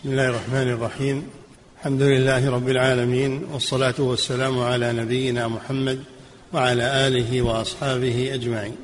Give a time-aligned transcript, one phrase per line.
[0.00, 1.30] بسم الله الرحمن الرحيم.
[1.78, 6.04] الحمد لله رب العالمين والصلاة والسلام على نبينا محمد
[6.52, 8.76] وعلى آله وأصحابه أجمعين.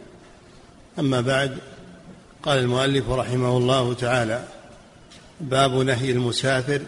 [0.98, 1.58] أما بعد
[2.42, 4.44] قال المؤلف رحمه الله تعالى
[5.40, 6.80] باب نهي المسافر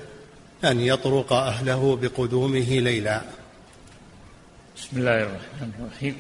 [0.64, 3.22] أن يطرق أهله بقدومه ليلا.
[4.76, 6.16] بسم الله الرحمن الرحيم.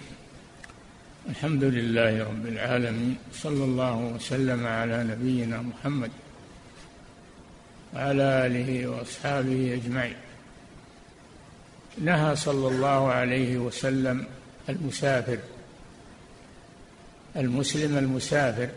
[1.28, 6.10] الحمد لله رب العالمين صلى الله وسلم على نبينا محمد
[7.94, 10.16] وعلى آله وأصحابه أجمعين.
[11.98, 14.26] نهى صلى الله عليه وسلم
[14.68, 15.38] المسافر
[17.36, 18.68] المسلم المسافر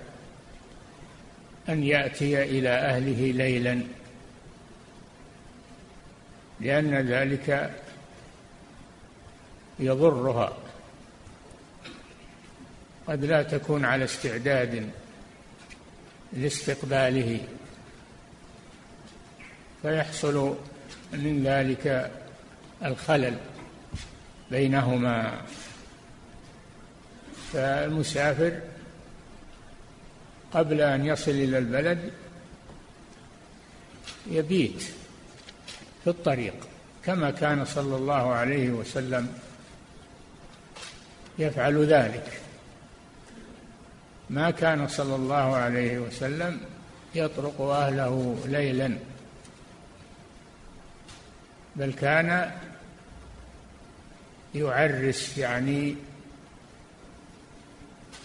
[1.69, 3.81] أن يأتي إلى أهله ليلا
[6.59, 7.75] لأن ذلك
[9.79, 10.57] يضرها.
[13.07, 14.89] قد لا تكون على استعداد
[16.33, 17.39] لاستقباله.
[19.81, 20.55] فيحصل
[21.13, 22.11] من ذلك
[22.85, 23.37] الخلل
[24.51, 25.41] بينهما.
[27.53, 28.59] فالمسافر
[30.53, 32.11] قبل أن يصل إلى البلد
[34.27, 34.81] يبيت
[36.03, 36.53] في الطريق
[37.05, 39.33] كما كان صلى الله عليه وسلم
[41.39, 42.41] يفعل ذلك.
[44.29, 46.59] ما كان صلى الله عليه وسلم
[47.15, 48.97] يطرق أهله ليلا.
[51.75, 52.51] بل كان
[54.55, 55.95] يعرس يعني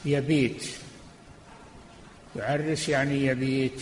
[0.05, 0.67] يبيت.
[2.37, 3.81] يعرس يعني يبيت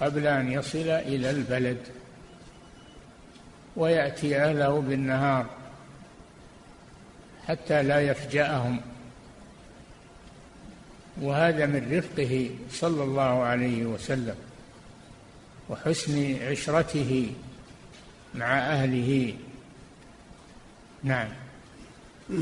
[0.00, 1.78] قبل أن يصل إلى البلد
[3.76, 5.46] ويأتي أهله بالنهار
[7.48, 8.80] حتى لا يفجأهم.
[11.20, 14.36] وهذا من رفقه صلى الله عليه وسلم
[15.68, 17.32] وحسن عشرته.
[18.34, 19.34] مع أهله.
[21.04, 21.28] نعم.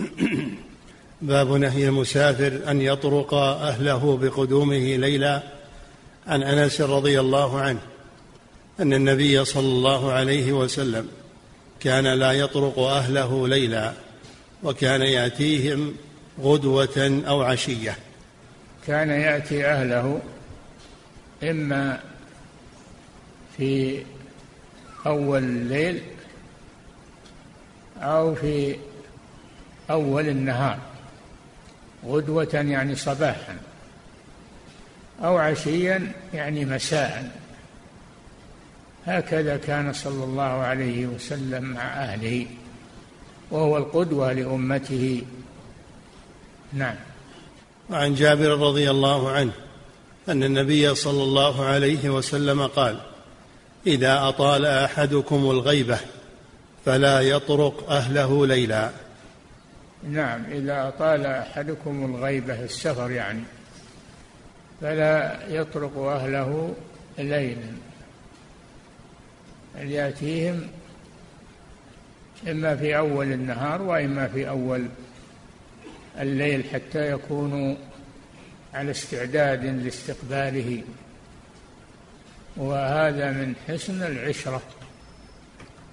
[1.23, 5.42] باب نهي المسافر أن يطرق أهله بقدومه ليلا
[6.27, 7.80] عن أنس رضي الله عنه
[8.80, 11.08] أن النبي صلى الله عليه وسلم
[11.80, 13.92] كان لا يطرق أهله ليلا
[14.63, 15.95] وكان يأتيهم
[16.41, 17.96] غدوة أو عشية.
[18.86, 20.20] كان يأتي أهله
[21.42, 22.01] إما
[23.57, 24.02] في
[25.06, 26.02] أول الليل
[27.98, 28.77] أو في
[29.90, 30.78] أول النهار
[32.06, 33.56] غدوة يعني صباحا
[35.24, 37.40] أو عشيا يعني مساء.
[39.06, 42.46] هكذا كان صلى الله عليه وسلم مع أهله
[43.50, 45.22] وهو القدوة لأمته.
[46.72, 46.96] نعم.
[47.90, 49.52] وعن جابر رضي الله عنه
[50.28, 53.00] أن النبي صلى الله عليه وسلم قال
[53.86, 55.98] إذا أطال أحدكم الغيبة
[56.85, 58.91] فلا يطرق أهله ليلا.
[60.11, 63.42] نعم إذا أطال أحدكم الغيبة السفر يعني
[64.80, 66.75] فلا يطرق أهله
[67.19, 67.73] ليلا.
[69.77, 70.69] بل يأتيهم
[72.48, 74.86] إما في أول النهار وإما في أول
[76.20, 77.77] الليل حتى يكونوا
[78.75, 80.83] على استعداد لاستقباله؟
[82.56, 84.62] وهذا من حسن العشرة.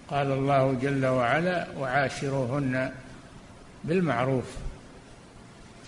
[0.10, 2.92] قال الله جل وعلا وعاشروهن
[3.84, 4.46] بالمعروف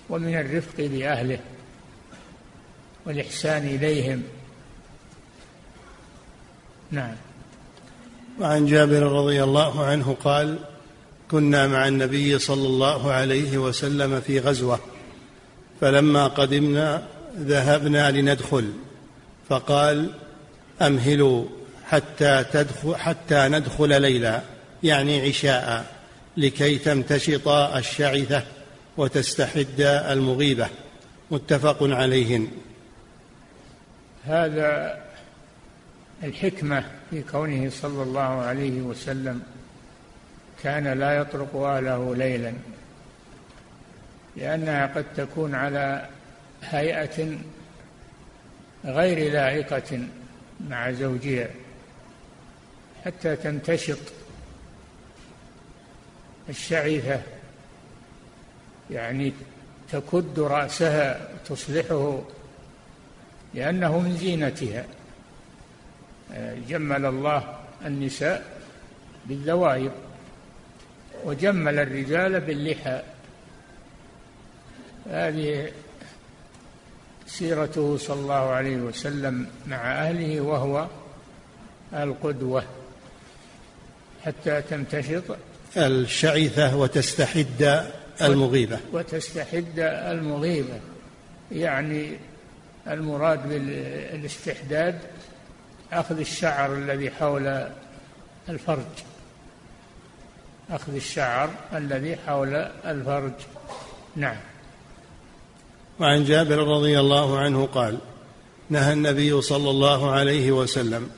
[0.09, 1.39] ومن الرفق باهله
[3.05, 4.23] والإحسان إليهم.
[6.91, 7.15] نعم.
[8.39, 10.59] وعن جابر رضي الله عنه قال
[11.31, 14.79] كنا مع النبي صلى الله عليه وسلم في غزوة
[15.81, 17.07] فلما قدمنا
[17.39, 18.73] ذهبنا لندخل
[19.49, 20.09] فقال
[20.81, 21.45] أمهلوا
[21.89, 24.41] حتى تدخل حتى ندخل ليلا
[24.83, 25.85] يعني عشاء
[26.37, 28.43] لكي تمتشط الشعثة
[28.97, 30.67] وتستحد المغيبة.
[31.31, 32.47] متفق عليهن.
[34.25, 35.01] هذا
[36.23, 39.41] الحكمة في كونه صلى الله عليه وسلم
[40.63, 42.53] كان لا يطرق أهله ليلا
[44.35, 46.07] لأنها قد تكون على
[46.63, 47.37] هيئة
[48.85, 50.07] غير لائقه
[50.59, 51.49] مع زوجها
[53.05, 53.99] حتى تنتشط
[56.49, 57.21] الشعيفة
[58.91, 59.33] يعني
[59.91, 62.21] تكد رأسها تصلحه
[63.53, 64.85] لأنه من زينتها.
[66.67, 68.59] جمل الله النساء
[69.25, 69.91] بالذوائب
[71.23, 73.01] وجمل الرجال باللحى.
[75.09, 75.71] هذه
[77.27, 80.87] سيرته صلى الله عليه وسلم مع أهله وهو
[81.93, 82.63] القدوة
[84.25, 85.23] حتى تمتشط
[85.77, 87.85] الشعثة وتستحد
[88.21, 88.79] المغيبة.
[88.93, 90.79] وتستحد المغيبة.
[91.51, 92.17] يعني
[92.87, 94.99] المراد بالاستحداد
[95.93, 97.67] أخذ الشعر الذي حول
[98.49, 98.95] الفرج.
[100.69, 102.55] أخذ الشعر الذي حول
[102.85, 103.33] الفرج.
[104.15, 104.37] نعم.
[105.99, 107.97] وعن جابر رضي الله عنه قال
[108.69, 111.09] نهى النبي صلى الله عليه وسلم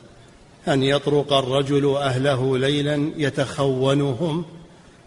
[0.68, 4.46] أن يطرق الرجل أهله ليلا يتخونهم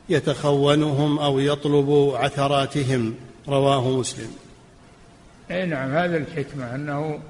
[0.08, 3.14] يتخونهم أو يطلب عثراتهم.
[3.48, 4.30] رواه مسلم.
[5.50, 7.20] أي نعم هذا الحكمة أنه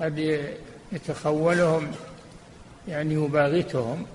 [0.00, 0.40] قد
[0.92, 1.92] يتخولهم
[2.88, 4.06] يعني يباغتهم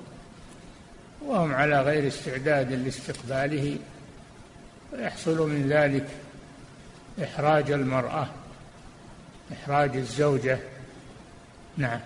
[1.25, 3.77] وهم على غير استعداد لاستقباله
[4.93, 6.07] ويحصل من ذلك
[7.23, 8.27] إحراج المرأة
[9.53, 10.59] إحراج الزوجة.
[11.77, 11.99] نعم.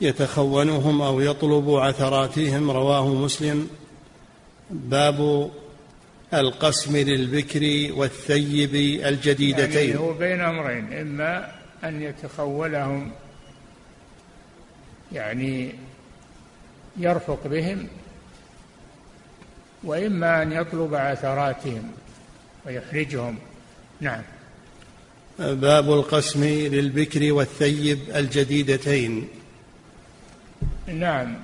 [0.00, 3.70] يتخونهم أو يطلب عثراتهم رواه مسلم.
[4.70, 5.50] باب
[6.34, 8.74] القسم للبكر والثيب
[9.06, 9.88] الجديدتين.
[9.88, 11.52] يعني هو بين أمرين إما
[11.84, 13.12] أن يتخولهم
[15.12, 15.74] يعني
[16.96, 17.88] يرفق بهم
[19.84, 21.92] وإما أن يطلب عثراتهم.
[22.66, 23.38] ويحرجهم
[24.00, 24.22] نعم.
[25.38, 29.28] باب القسم للبكر والثيب الجديدتين.
[30.86, 31.36] نعم.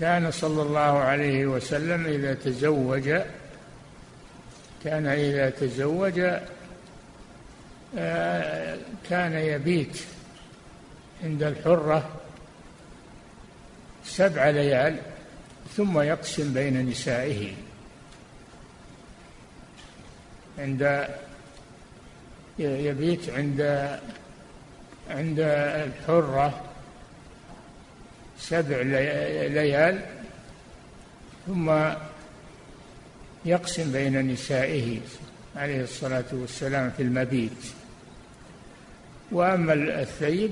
[0.00, 3.20] كان صلى الله عليه وسلم إذا تزوج
[4.84, 6.20] كان إذا تزوج
[7.98, 8.78] آه،
[9.10, 10.00] كان يبيت
[11.24, 12.10] عند الحرة
[14.04, 14.96] سبع ليال
[15.76, 17.52] ثم يقسم بين نسائه.
[20.58, 21.08] عند
[22.58, 23.60] يبيت عند
[25.10, 25.40] عند
[25.86, 26.60] الحرة
[28.38, 28.76] سبع
[29.46, 30.00] ليال
[31.46, 31.72] ثم
[33.44, 35.00] يقسم بين نسائه
[35.56, 37.72] عليه الصلاة والسلام في المبيت.
[39.32, 40.50] وأما الثيب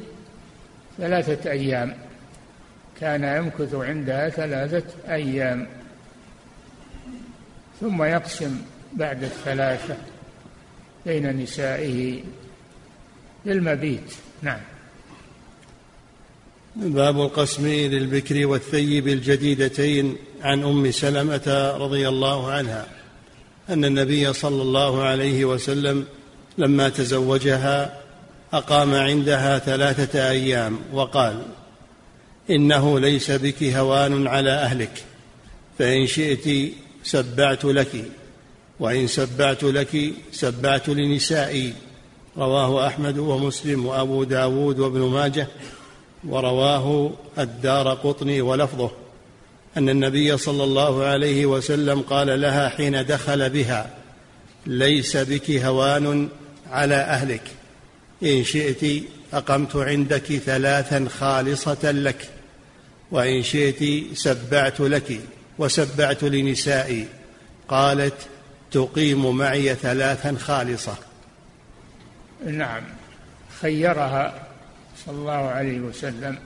[0.99, 1.95] ثلاثة أيام
[3.01, 5.67] كان يمكث عندها ثلاثة أيام
[7.81, 9.97] ثم يقسم بعد الثلاثة
[11.07, 12.23] بين نسائه
[13.47, 14.15] للمبيت.
[14.43, 14.61] نعم.
[16.77, 22.87] باب القسم للبكر والثيب الجديدتين عن أم سلمة رضي الله عنها
[23.69, 26.07] أن النبي صلى الله عليه وسلم
[26.59, 28.01] لما تزوجها
[28.53, 31.43] أقام عندها ثلاثة أيام وقال
[32.51, 35.05] إنه ليس بك هوان على أهلك
[35.79, 36.73] فإن شئت
[37.05, 38.05] سبعت لك.
[38.83, 41.73] وإن سبعت لك سبعت لنسائي
[42.39, 45.47] رواه أحمد ومسلم وأبو داود وابن ماجه
[46.29, 48.91] ورواه الدار قطني ولفظه
[49.77, 53.91] أن النبي صلى الله عليه وسلم قال لها حين دخل بها
[54.67, 56.29] ليس بك هوان
[56.71, 57.43] على أهلك
[58.23, 59.03] إن شئت
[59.33, 62.29] أقمت عندك ثلاثا خالصة لك
[63.11, 65.21] وإن شئت سبعت لك
[65.59, 67.07] وسبعت لنسائي
[67.69, 68.32] قالت
[68.73, 70.97] تقيم معي ثلاثا خالصة.
[72.47, 72.83] نعم.
[73.61, 74.47] خيرها
[75.07, 76.39] صلى الله عليه وسلم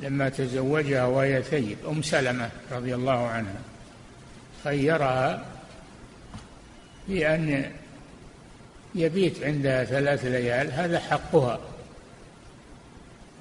[0.00, 3.60] لما تزوجها وهي ثيب أم سلمة رضي الله عنها.
[4.64, 5.44] خيرها
[7.08, 7.72] بأن
[8.94, 11.60] يبيت عندها ثلاث ليال هذا حقها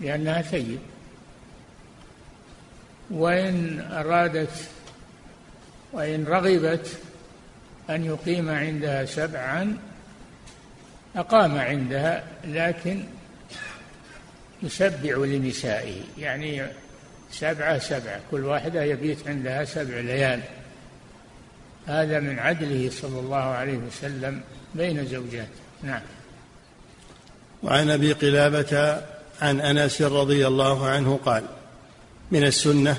[0.02, 0.80] لأنها ثيب.
[3.12, 4.70] وإن أرادت
[5.94, 6.88] وإن رغبت
[7.90, 9.78] أن يقيم عندها سبعا
[11.16, 13.04] أقام عندها لكن
[14.64, 16.02] يسبع لنسائه.
[16.18, 16.66] يعني
[17.32, 20.42] سبعة سبعة كل واحدة يبيت عندها سبع ليال.
[21.88, 24.42] هذا من عدله صلى الله عليه وسلم
[24.76, 25.50] بين زوجاته.
[25.84, 26.02] نعم.
[27.64, 29.02] وعن أبي قلابة
[29.42, 31.44] عن أنس رضي الله عنه قال
[32.32, 32.98] من السنة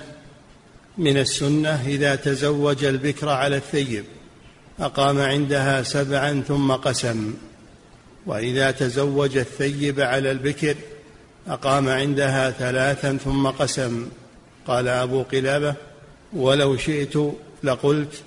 [0.99, 4.05] من السنة إذا تزوج البكر على الثيب
[4.81, 7.35] أقام عندها سبعا ثم قسم.
[8.27, 10.75] وإذا تزوج الثيب على البكر
[11.49, 14.09] أقام عندها ثلاثا ثم قسم.
[14.67, 15.75] قال أبو قلابة
[16.33, 17.15] ولو شئت
[17.63, 18.23] لقلت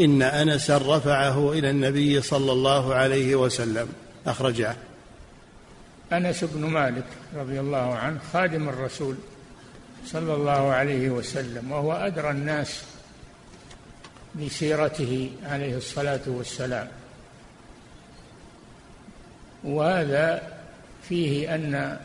[0.00, 3.88] إن انسا رفعه إلى النبي صلى الله عليه وسلم.
[4.26, 4.76] أخرجه.
[6.12, 7.06] أنس بن مالك
[7.36, 9.14] رضي الله عنه خادم الرسول
[10.06, 12.82] صلى الله عليه وسلم وهو أدرى الناس
[14.34, 16.88] بسيرته عليه الصلاة والسلام.
[19.64, 20.42] وهذا
[21.08, 21.98] فيه أن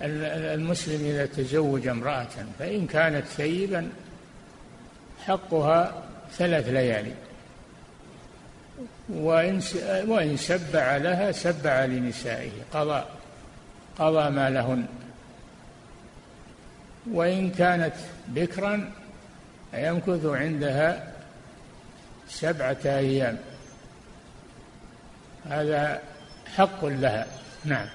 [0.00, 2.28] المسلم إذا تزوج امرأة
[2.58, 3.90] فإن كانت ثيبا
[5.26, 6.02] حقها
[6.32, 7.14] ثلاث ليالي.
[9.08, 9.62] وإن
[10.06, 13.04] وإن سبع لها سبع لنسائه قضى
[13.98, 14.86] قضى ما لهن.
[17.12, 17.94] وإن كانت
[18.28, 18.92] بكرا
[19.74, 21.12] يمكث عندها
[22.28, 23.38] سبعة أيام.
[25.44, 26.00] هذا
[26.56, 27.26] حق لها.
[27.64, 27.86] نعم.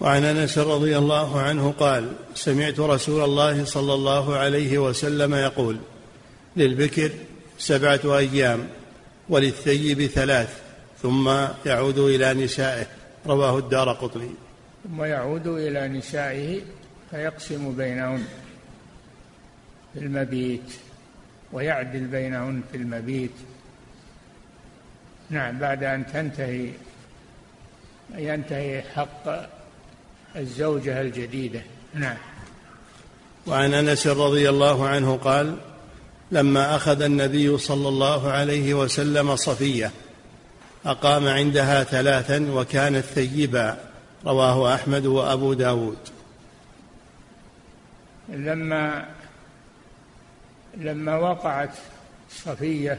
[0.00, 5.78] وعن أنس رضي الله عنه قال سمعت رسول الله صلى الله عليه وسلم يقول
[6.56, 7.10] للبكر
[7.58, 8.68] سبعة أيام
[9.28, 10.60] وللثيب ثلاث
[11.02, 11.28] ثم
[11.66, 12.86] يعود إلى نسائه.
[13.26, 14.30] رواه الدار قطني.
[14.84, 16.60] ثم يعود إلى نسائه
[17.10, 18.24] فيقسم بينهن.
[19.96, 20.72] في المبيت
[21.52, 23.30] ويعدل بينهن في المبيت.
[25.30, 26.70] نعم بعد أن تنتهي
[28.14, 29.48] ينتهي حق
[30.36, 31.62] الزوجة الجديدة.
[31.94, 32.16] نعم.
[33.46, 35.56] وعن أنس رضي الله عنه قال
[36.32, 39.90] لما أخذ النبي صلى الله عليه وسلم صفية
[40.86, 43.78] أقام عندها ثلاثا وكانت ثيبا
[44.26, 45.98] رواه أحمد وأبو داود.
[48.28, 49.15] لما
[50.76, 51.74] لما وقعت
[52.30, 52.98] صفية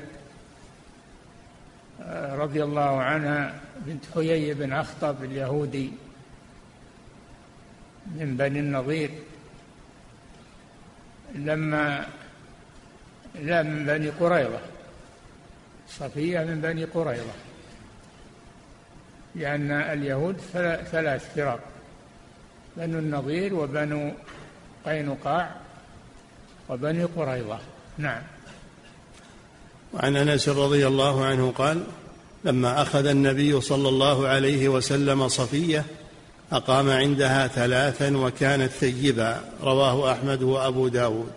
[2.10, 5.92] رضي الله عنها بنت حيي بن أخطب اليهودي
[8.06, 9.12] من بني النضير
[11.36, 12.08] لما
[13.36, 14.60] لا من بني قريظة.
[15.90, 17.34] صفية من بني قريظة.
[19.36, 20.38] لأن اليهود
[20.92, 21.60] ثلاث فرق
[22.78, 24.12] بنو النضير وبنو
[24.86, 25.67] قينقاع.
[26.70, 27.60] وبني قريظة.
[27.98, 28.22] نعم.
[29.94, 31.84] وعن أنس رضي الله عنه قال
[32.44, 35.86] لما أخذ النبي صلى الله عليه وسلم صفية
[36.52, 39.42] أقام عندها ثلاثا وكانت ثيبا.
[39.62, 41.34] رواه أحمد وأبو داود.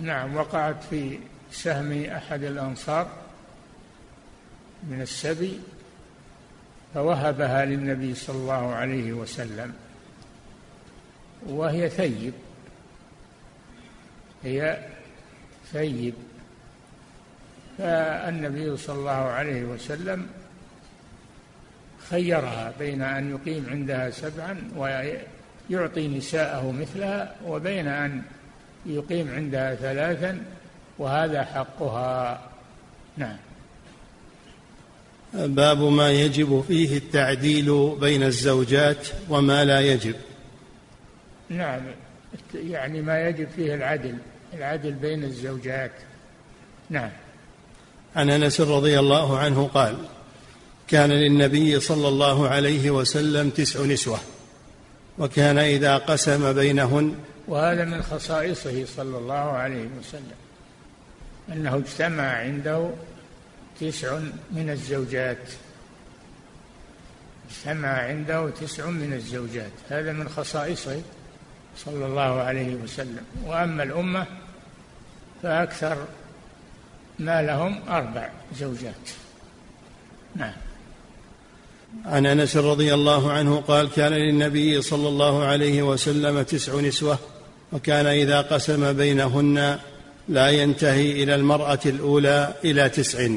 [0.00, 1.18] نعم وقعت في
[1.52, 3.06] سهم أحد الأنصار
[4.88, 5.60] من السبي
[6.94, 9.72] فوهبها للنبي صلى الله عليه وسلم
[11.46, 12.32] وهي ثيب.
[14.44, 14.78] هي
[15.72, 16.14] ثيب
[17.78, 20.26] فالنبي صلى الله عليه وسلم
[22.10, 28.22] خيرها بين أن يقيم عندها سبعا ويعطي نساءه مثلها وبين أن
[28.86, 30.42] يقيم عندها ثلاثا
[30.98, 32.42] وهذا حقها.
[33.16, 33.36] نعم.
[35.34, 40.14] باب ما يجب فيه التعديل بين الزوجات وما لا يجب.
[41.48, 41.80] نعم.
[42.54, 44.18] يعني ما يجب فيه العدل.
[44.54, 45.92] العدل بين الزوجات.
[46.90, 47.10] نعم.
[48.16, 49.96] عن أنس رضي الله عنه قال
[50.88, 54.18] كان للنبي صلى الله عليه وسلم تسع نسوة
[55.18, 57.14] وكان إذا قسم بينهن
[57.48, 60.40] وهذا من خصائصه صلى الله عليه وسلم
[61.52, 62.90] أنه اجتمع عنده
[63.80, 64.18] تسع
[64.50, 65.48] من الزوجات.
[67.50, 69.72] اجتمع عنده تسع من الزوجات.
[69.88, 71.02] هذا من خصائصه.
[71.76, 73.24] صلى الله عليه وسلم.
[73.46, 74.26] وأما الأمة
[75.42, 75.96] فأكثر
[77.18, 79.10] ما لهم أربع زوجات.
[80.36, 80.52] نعم.
[82.04, 87.18] عن أنس رضي الله عنه قال كان للنبي صلى الله عليه وسلم تسع نسوة
[87.72, 89.78] وكان إذا قسم بينهن
[90.28, 93.28] لا ينتهي إلى المرأة الأولى إلى تسع.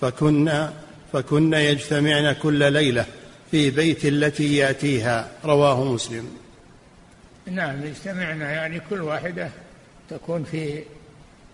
[0.00, 0.68] فكن
[1.12, 3.06] فكن يجتمعن كل ليلة
[3.50, 6.28] في بيت التي يأتيها رواه مسلم.
[7.50, 9.48] نعم يجتمعن يعني كل واحدة
[10.10, 10.82] تكون في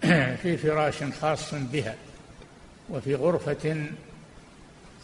[0.42, 1.94] في فراش خاص بها
[2.90, 3.86] وفي غرفة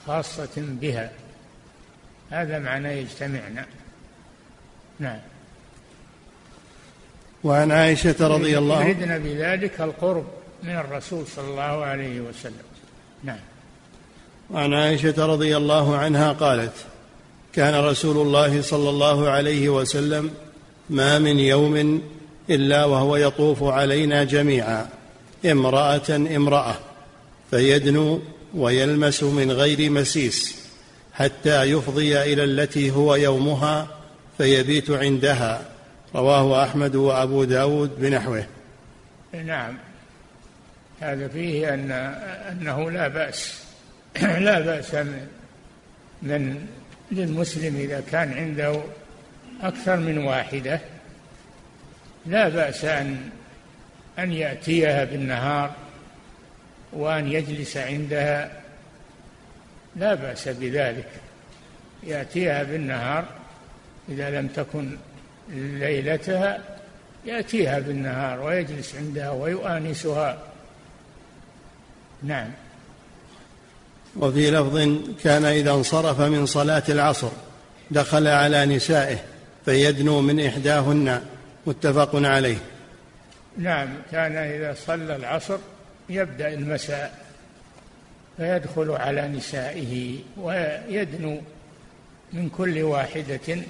[0.07, 1.11] خاصة بها.
[2.31, 3.67] هذا معنى يجتمعنا.
[4.99, 5.19] نعم.
[7.45, 10.27] وعن عائشة رضي الله يريدنا بذلك القرب
[10.63, 12.65] من الرسول صلى الله عليه وسلم.
[13.25, 13.41] نعم.
[14.51, 16.75] وعن عائشة رضي الله عنها قالت
[17.53, 20.35] كان رسول الله صلى الله عليه وسلم
[20.91, 22.03] ما من يوم
[22.51, 24.89] إلا وهو يطوف علينا جميعا
[25.45, 26.75] امرأة امرأة
[27.51, 28.21] فيدنو
[28.55, 30.63] ويلمس من غير مسيس
[31.15, 33.89] حتى يفضي إلى التي هو يومها
[34.39, 35.69] فيبيت عندها.
[36.15, 38.47] رواه أحمد وأبو داود بنحوه.
[39.45, 39.79] نعم.
[41.01, 41.91] هذا فيه أن
[42.51, 43.55] أنه لا بأس.
[44.23, 44.95] لا بأس
[46.23, 46.67] من,
[47.13, 48.83] للمسلم إذا كان عنده
[49.63, 50.81] أكثر من واحدة.
[52.27, 53.31] لا بأس أن
[54.19, 55.71] أن يأتيها بالنهار
[56.93, 58.53] وأن يجلس عندها.
[59.97, 61.09] لا بأس بذلك.
[62.03, 63.25] يأتيها بالنهار.
[64.09, 64.97] إذا لم تكن
[65.49, 66.59] ليلتها
[67.25, 70.39] يأتيها بالنهار ويجلس عندها ويؤانسها.
[72.23, 72.51] نعم.
[74.17, 77.31] وفي لفظ كان إذا انصرف من صلاة العصر
[77.91, 79.32] دخل على نسائه.
[79.65, 81.23] فيدنو من إحداهن
[81.67, 82.59] متفق عليه.
[83.59, 85.59] نعم كان إذا صلى العصر
[86.09, 87.27] يبدأ المساء
[88.37, 91.41] فيدخل على نسائه ويدنو
[92.33, 93.63] من كل واحدة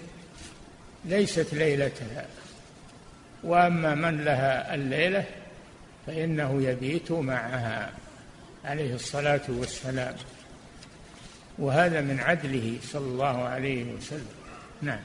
[1.05, 2.27] ليست ليلتها.
[3.45, 5.25] وأما من لها الليلة
[6.07, 7.91] فإنه يبيت معها
[8.65, 10.15] عليه الصلاة والسلام.
[11.59, 14.27] وهذا من عدله صلى الله عليه وسلم.
[14.83, 15.01] نعم.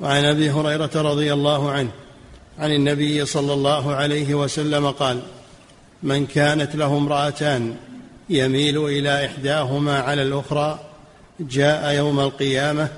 [0.00, 1.90] وعن أبي هريرة رضي الله عنه
[2.58, 5.22] عن النبي صلى الله عليه وسلم قال
[6.02, 7.76] من كانت له امرأتان
[8.30, 10.78] يميل إلى إحداهما على الأخرى
[11.40, 12.88] جاء يوم القيامة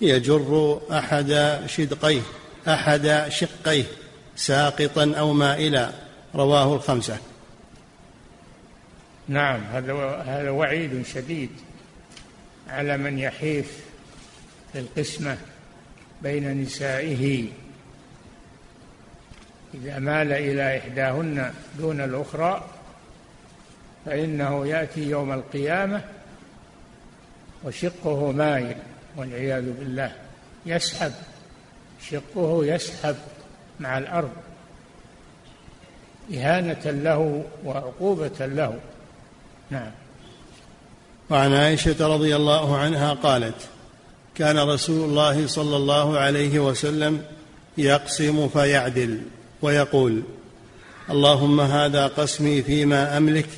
[0.00, 2.20] يجر أحد شدقيه
[2.68, 3.84] أحد شقيه
[4.36, 5.90] ساقطا أو مائلا.
[6.34, 7.18] رواه الخمسة.
[9.28, 9.92] نعم هذا
[10.26, 11.50] هذا وعيد شديد
[12.68, 13.66] على من يحيف
[14.74, 15.38] القسمة.
[16.22, 17.46] بين نسائه.
[19.74, 22.64] إذا مال إلى إحداهن دون الأخرى
[24.06, 26.02] فإنه يأتي يوم القيامة
[27.64, 28.76] وشقه مايل
[29.16, 30.12] والعياذ بالله.
[30.66, 31.12] يسحب
[32.10, 33.16] شقه يسحب
[33.80, 34.32] مع الأرض.
[36.34, 38.80] إهانة له وعقوبة له.
[39.70, 39.90] نعم.
[41.30, 43.68] وعن عائشة رضي الله عنها قالت
[44.34, 47.22] كان رسول الله صلى الله عليه وسلم
[47.78, 49.20] يقسم فيعدل
[49.62, 50.22] ويقول
[51.10, 53.48] اللهم هذا قسمي فيما أملك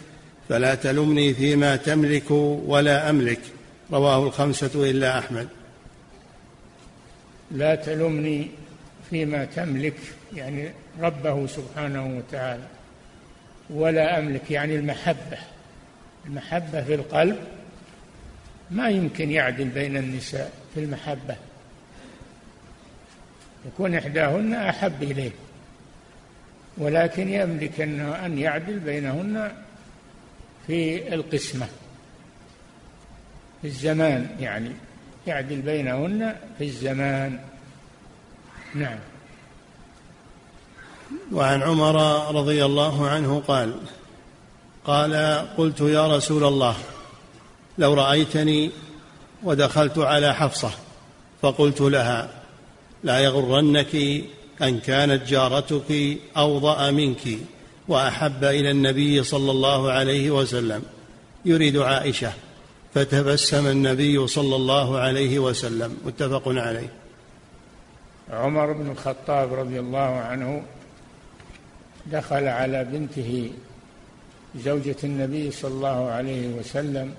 [0.49, 3.41] فلا تلمني فيما تملك ولا أملك.
[3.93, 5.49] رواه الخمسة إلا أحمد.
[7.51, 8.49] لا تلمني
[9.11, 9.97] فيما تملك
[10.35, 12.63] يعني ربه سبحانه وتعالى
[13.71, 15.39] ولا أملك يعني المحبة.
[16.27, 17.37] المحبة في القلب
[18.71, 20.62] ما يمكن يعدل بين النساء.
[20.75, 21.37] في المحبة.
[23.67, 25.33] يكون إحداهن أحب إليه
[26.79, 29.53] ولكن يملك ان يعدل بينهن
[30.67, 31.67] في القسمة
[33.63, 34.71] في الزمان يعني
[35.27, 37.39] يعدل بينهن في الزمان.
[38.75, 38.99] نعم.
[41.33, 41.97] وعن عمر
[42.35, 43.75] رضي الله عنه قال
[44.85, 45.15] قال
[45.57, 46.77] قلت يا رسول الله
[47.79, 48.71] لو رأيتني
[49.45, 50.71] ودخلت على حفصة
[51.43, 52.31] فقلت لها
[53.05, 53.97] لا يغرنك
[54.63, 57.39] أن كانت جارتك أوضأ منك
[57.89, 60.83] وأحب إلى النبي صلى الله عليه وسلم.
[61.45, 62.33] يريد عائشة
[62.95, 66.93] فتبسم النبي صلى الله عليه وسلم متفق عليه.
[68.31, 70.63] عمر بن الخطاب رضي الله عنه
[72.07, 73.51] دخل على بنته
[74.57, 77.15] زوجة النبي صلى الله عليه وسلم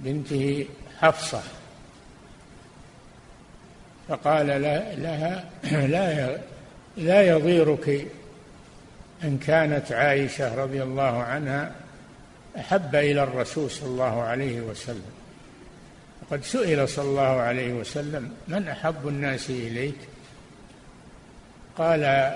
[0.00, 0.66] بنته
[1.00, 1.42] حفصة.
[4.08, 5.44] فقال لها
[5.86, 6.38] لا
[6.96, 8.06] لا يضيرك
[9.24, 11.72] أن كانت عائشة رضي الله عنها
[12.58, 15.10] أحب إلى الرسول صلى الله عليه وسلم.
[16.22, 19.98] وقد سئل صلى الله عليه وسلم من أحب الناس إليك؟
[21.78, 22.32] قال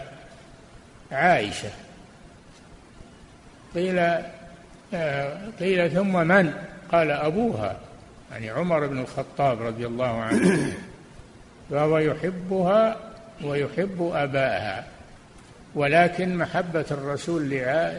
[1.13, 1.71] عائشة.
[3.75, 3.97] قيل
[5.61, 6.53] قيل ثم من؟
[6.93, 7.77] قال أبوها
[8.31, 10.73] يعني عمر بن الخطاب رضي الله عنه.
[11.71, 12.97] فهو يحبها
[13.45, 14.87] ويحب أباها
[15.75, 17.51] ولكن محبة الرسول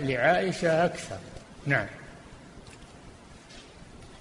[0.02, 1.18] لعائشة أكثر.
[1.66, 1.86] نعم.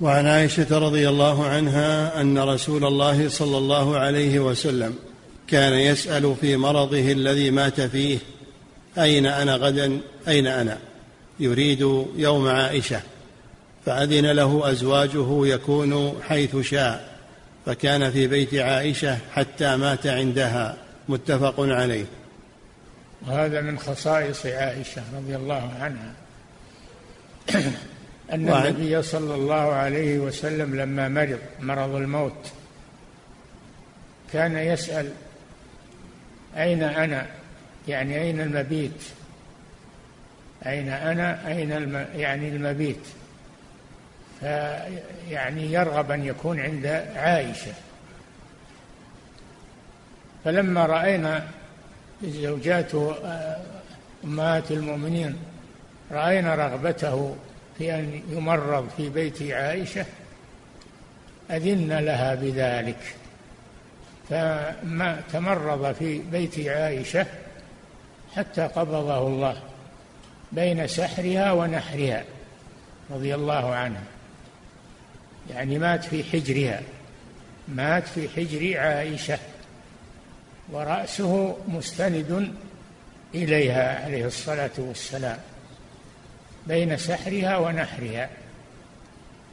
[0.01, 4.95] وعن عائشة رضي الله عنها أن رسول الله صلى الله عليه وسلم
[5.49, 8.19] كان يسأل في مرضه الذي مات فيه
[8.99, 10.79] أين أنا غدا؟ أين أنا؟
[11.41, 11.81] يريد
[12.17, 13.01] يوم عائشة
[13.87, 17.19] فأذن له أزواجه يكون حيث شاء
[17.67, 20.77] فكان في بيت عائشة حتى مات عندها
[21.09, 22.05] متفق عليه.
[23.27, 26.13] وهذا من خصائص عائشة رضي الله عنها.
[28.33, 32.53] أن النبي صلى الله عليه وسلم لما مرض مرض الموت
[34.33, 35.13] كان يسأل
[36.57, 37.27] أين أنا؟
[37.89, 39.03] يعني أين المبيت؟
[40.67, 43.07] أين أنا؟ أين الم يعني المبيت.
[44.41, 47.73] فيعني يرغب أن يكون عند عائشة.
[50.45, 51.47] فلما رأينا
[52.25, 53.61] زوجاته آه،
[54.25, 55.37] أمهات المؤمنين
[56.13, 57.37] رأينا رغبته
[57.79, 60.07] في أن يمرض في بيت عائشة
[61.51, 63.15] أذن لها بذلك.
[64.29, 67.27] فما تمرض في بيت عائشة
[68.37, 69.70] حتى قبضه الله.
[70.53, 72.25] بين سحرها ونحرها
[73.11, 74.05] رضي الله عنها.
[75.51, 76.83] يعني مات في حجرها
[77.69, 79.39] مات في حجر عائشة
[80.73, 82.55] ورأسه مستند
[83.35, 85.39] إليها عليه الصلاة والسلام
[86.67, 88.31] بين سحرها ونحرها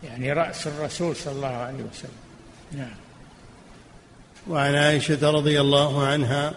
[0.03, 2.11] يعني رأس الرسول صلى الله عليه وسلم.
[2.71, 2.95] نعم.
[4.49, 6.53] وعن عائشة رضي الله عنها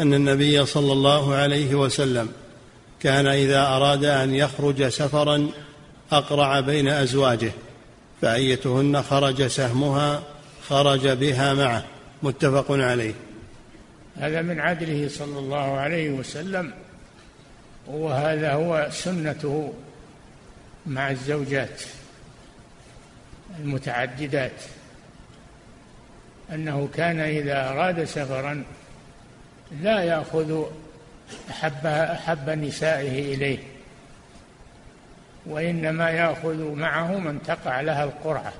[0.00, 2.32] أن النبي صلى الله عليه وسلم
[3.04, 5.48] كان إذا أراد أن يخرج سفرا
[6.12, 7.52] أقرع بين أزواجه
[8.22, 10.22] فأيتهن خرج سهمها
[10.68, 11.84] خرج بها معه.
[12.22, 13.14] متفق عليه.
[14.16, 16.72] هذا من عدله صلى الله عليه وسلم
[17.86, 19.72] وهذا هو سنته
[20.86, 21.82] مع الزوجات
[23.60, 24.62] المتعددات.
[26.52, 28.64] أنه كان إذا أراد سفرا
[29.82, 30.64] لا يأخذ
[31.50, 33.58] احب أحب نسائه إليه.
[35.46, 38.52] وإنما يأخذ معه من تقع لها القرعة.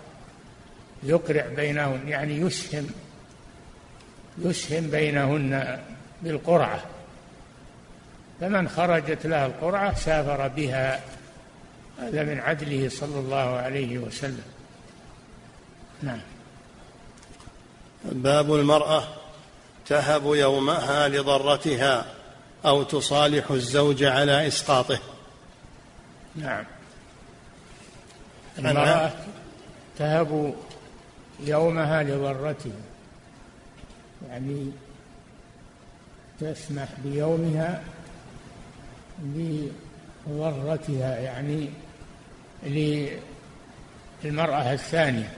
[1.03, 2.87] يقرع بينهن يعني يسهم
[4.38, 5.79] يسهم بينهن
[6.22, 6.85] بالقرعة.
[8.40, 11.00] فمن خرجت لها القرعة سافر بها.
[11.98, 14.44] هذا من عدله صلى الله عليه وسلم.
[16.03, 16.20] نعم.
[18.05, 19.05] باب المرأة
[19.87, 22.13] تهب يومها لضرتها.
[22.66, 24.98] أو تصالح الزوج على إسقاطه.
[26.37, 26.64] نعم.
[28.59, 29.12] المرأة
[29.98, 30.55] تهب
[31.40, 32.72] يومها لضرتها.
[34.29, 34.70] يعني
[36.40, 37.83] تسمح بيومها
[40.27, 41.70] لضرتها يعني
[44.22, 45.33] للمرأة الثانية.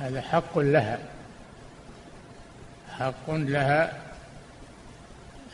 [0.00, 0.98] هذا حق لها.
[2.98, 4.05] حق لها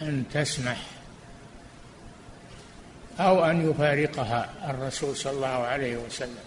[0.02, 0.76] أن تسمح
[3.20, 6.38] أو أن يفارقها الرسول صلى الله عليه وسلم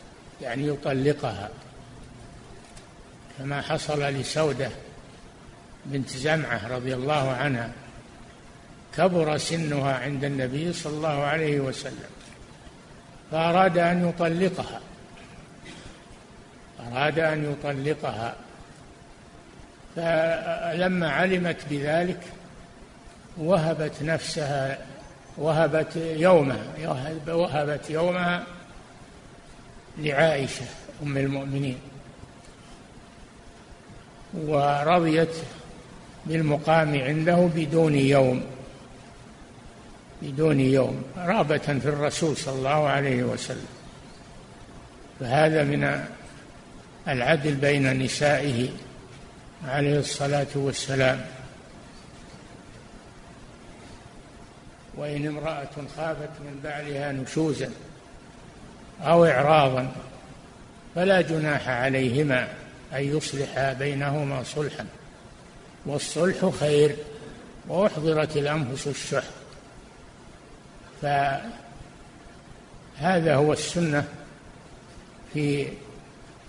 [0.41, 1.49] يعني يطلقها.
[3.39, 4.69] كما حصل لسودة
[5.85, 7.71] بنت زمعة رضي الله عنها
[8.97, 12.09] كبر سنها عند النبي صلى الله عليه وسلم
[13.31, 14.81] فأراد أن يطلقها.
[16.79, 18.35] أراد أن يطلقها.
[19.95, 22.19] فلما علمت بذلك
[23.37, 24.77] وهبت نفسها
[25.37, 26.63] وهبت يومها
[27.27, 28.43] وهبت يومها
[29.97, 30.65] لعائشة
[31.03, 31.77] أم المؤمنين.
[34.33, 35.35] ورضيت
[36.25, 38.43] بالمقام عنده بدون يوم
[40.21, 43.67] بدون يوم رغبة في الرسول صلى الله عليه وسلم.
[45.19, 46.05] فهذا من
[47.07, 48.69] العدل بين نسائه
[49.67, 51.25] عليه الصلاة والسلام.
[54.97, 57.71] وإن امرأة خافت من بعلها نشوزا
[59.01, 59.91] أو إعراضا
[60.95, 62.47] فلا جناح عليهما
[62.93, 64.85] أن يصلحا بينهما صلحا.
[65.85, 66.95] والصلح خير
[67.67, 69.23] وأحضرت الأنفس الشح.
[71.01, 71.51] فهذا
[73.35, 74.07] هو السنة
[75.33, 75.67] في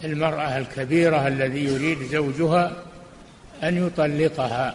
[0.05, 2.73] المرأة الكبيرة الذي يريد زوجها
[3.63, 4.75] أن يطلقها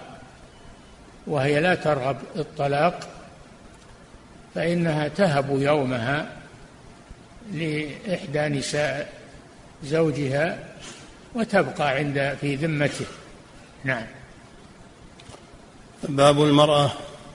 [1.28, 3.10] وهي لا ترغب الطلاق
[4.56, 6.38] فإنها تهب يومها
[7.54, 9.14] لإحدى نساء
[9.84, 10.60] زوجها
[11.36, 13.06] وتبقى عند في ذمته.
[13.84, 14.06] نعم.
[16.04, 16.92] باب المرأة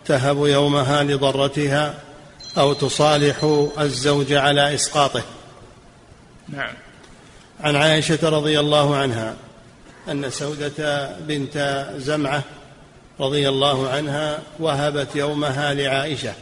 [0.07, 1.95] تهب يومها لضرتها
[2.59, 5.23] أو تصالح الزوج على إسقاطه.
[6.49, 6.75] نعم.
[7.61, 9.35] عن عائشة رضي الله عنها
[10.09, 12.43] أن سودة بنت زمعة
[13.21, 16.35] رضي الله عنها وهبت يومها لعائشة.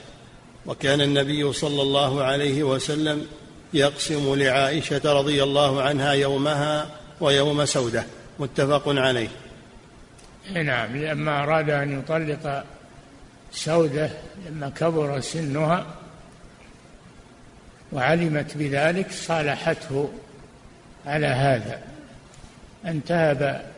[0.66, 3.26] وكان النبي صلى الله عليه وسلم
[3.74, 6.86] يقسم لعائشة رضي الله عنها يومها
[7.20, 8.04] ويوم سودة.
[8.38, 9.28] متفق عليه.
[10.52, 10.96] نعم.
[10.96, 12.64] لما أراد أن يطلق
[13.52, 14.10] سودة
[14.46, 15.86] لما كبر سنها
[17.92, 20.10] وعلمت بذلك صالحته
[21.06, 21.82] على هذا.
[22.86, 23.70] أن تهب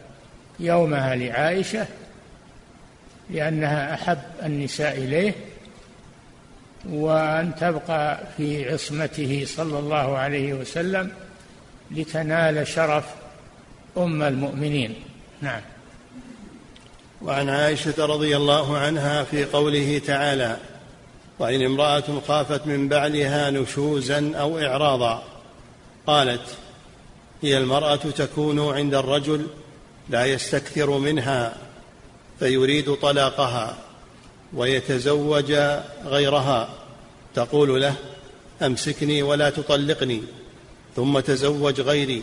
[0.60, 1.86] يومها لعائشة
[3.30, 5.34] لأنها أحب النساء إليه
[6.84, 11.12] وأن تبقى في عصمته صلى الله عليه وسلم
[11.90, 13.04] لتنال شرف
[13.96, 14.94] أم المؤمنين.
[15.40, 15.60] نعم.
[17.22, 20.56] وعن عائشة رضي الله عنها في قوله تعالى
[21.38, 25.22] وإن امرأة خافت من بعلها نشوزا أو اعراضا
[26.06, 26.56] قالت
[27.42, 29.46] هي المرأة تكون عند الرجل
[30.10, 31.56] لا يستكثر منها
[32.38, 33.76] فيريد طلاقها.
[34.54, 35.52] ويتزوج
[36.04, 36.68] غيرها.
[37.34, 37.94] تقول له
[38.62, 40.22] أمسكني ولا تطلقني
[40.96, 42.22] ثم تزوج غيري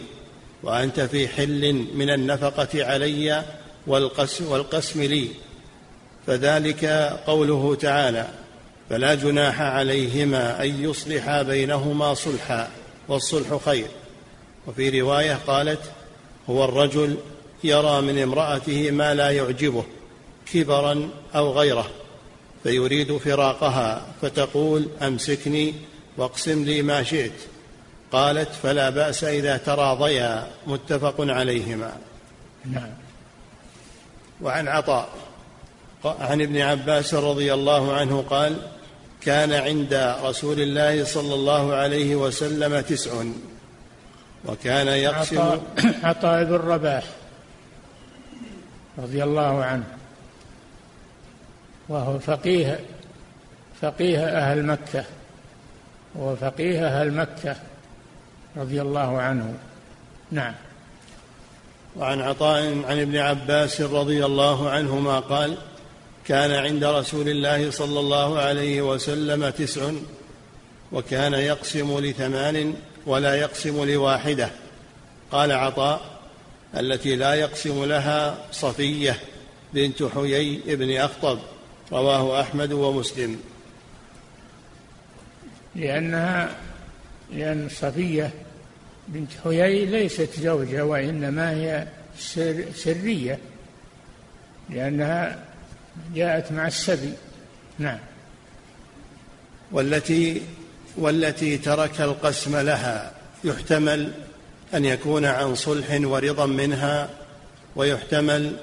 [0.63, 3.43] وأنت في حل من النفقة علي
[3.87, 5.27] والقسم, والقسم لي.
[6.27, 6.85] فذلك
[7.27, 8.27] قوله تعالى
[8.89, 12.71] فلا جناح عليهما أن يصلحا بينهما صلحا
[13.07, 13.87] والصلح خير.
[14.67, 15.81] وفي رواية قالت
[16.49, 17.17] هو الرجل
[17.63, 19.83] يرى من امرأته ما لا يعجبه
[20.53, 21.89] كبرا أو غيره.
[22.63, 25.73] فيريد فراقها فتقول أمسكني
[26.17, 27.31] واقسم لي ما شئت.
[28.11, 31.97] قالت فلا بأس إذا تراضيا متفق عليهما.
[32.65, 32.89] نعم.
[34.41, 35.09] وعن عطاء
[36.05, 38.57] عن ابن عباس رضي الله عنه قال
[39.21, 43.23] كان عند رسول الله صلى الله عليه وسلم تسع.
[44.45, 45.61] وكان يقسم عطاء,
[46.03, 47.03] عطاء بن رباح
[48.97, 49.83] رضي الله عنه.
[51.89, 52.79] وهو فقيه
[53.81, 55.05] فقيه أهل مكة
[56.15, 57.55] وفقيه أهل مكة
[58.57, 59.53] رضي الله عنه.
[60.31, 60.53] نعم.
[61.95, 65.57] وعن عطاء عن ابن عباس رضي الله عنهما قال
[66.25, 69.91] كان عند رسول الله صلى الله عليه وسلم تسع
[70.91, 72.73] وكان يقسم لثمان
[73.05, 74.49] ولا يقسم لواحدة.
[75.31, 76.01] قال عطاء
[76.77, 79.19] التي لا يقسم لها صفية
[79.73, 81.39] بنت حيي بن أخطب.
[81.93, 83.39] رواه أحمد ومسلم.
[85.75, 86.55] لأنها
[87.31, 88.31] لأن صفية
[89.07, 93.39] بنت حيي ليست زوجة وإنما هي سر سرية
[94.69, 95.45] لأنها
[96.15, 97.13] جاءت مع السبي.
[97.79, 97.99] نعم.
[99.71, 100.41] والتي
[100.97, 103.11] والتي ترك القسم لها
[103.43, 104.11] يحتمل
[104.73, 107.09] أن يكون عن صلح ورضا منها
[107.75, 108.55] ويحتمل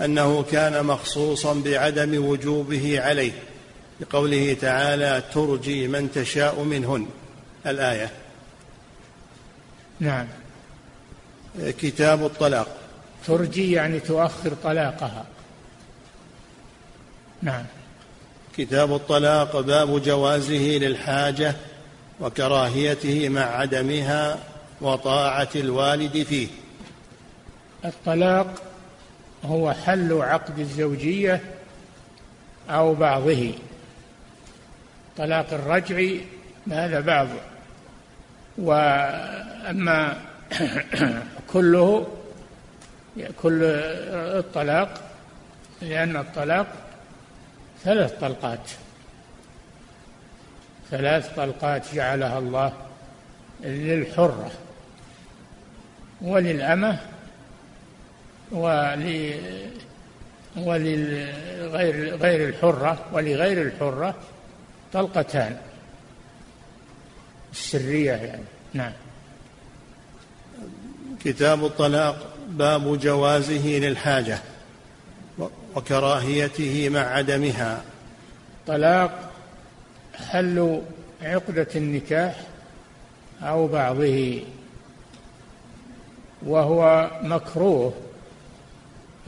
[0.00, 3.32] أنه كان مخصوصا بعدم وجوبه عليه
[4.00, 7.06] بقوله تعالى ترجي من تشاء منهن.
[7.66, 8.10] الآية.
[10.00, 10.26] نعم.
[11.58, 12.76] كتاب الطلاق.
[13.26, 15.24] ترجي يعني تؤخر طلاقها.
[17.42, 17.64] نعم.
[18.56, 21.54] كتاب الطلاق باب جوازه للحاجة
[22.20, 24.38] وكراهيته مع عدمها
[24.80, 26.48] وطاعة الوالد فيه.
[27.84, 28.67] الطلاق
[29.44, 31.40] هو حل عقد الزوجية
[32.70, 33.52] أو بعضه.
[35.16, 36.20] طلاق الرجعي
[36.70, 37.28] هذا بعض.
[38.58, 40.16] وأما
[41.52, 42.06] كله
[43.42, 43.60] كل
[44.38, 45.02] الطلاق
[45.82, 46.66] لأن الطلاق
[47.84, 48.70] ثلاث طلقات.
[50.90, 52.72] ثلاث طلقات جعلها الله
[53.60, 54.50] للحرة
[56.22, 56.98] وللأمة
[58.52, 59.34] ول
[60.56, 64.14] وللغير غير الحرة ولغير الحرة
[64.92, 65.56] طلقتان.
[67.52, 68.44] السرية يعني.
[68.74, 68.92] نعم.
[71.24, 74.38] كتاب الطلاق باب جوازه للحاجة
[75.76, 77.82] وكراهيته مع عدمها.
[78.66, 79.30] طلاق
[80.28, 80.82] حل
[81.22, 82.40] عقدة النكاح
[83.42, 84.42] أو بعضه
[86.42, 87.92] وهو مكروه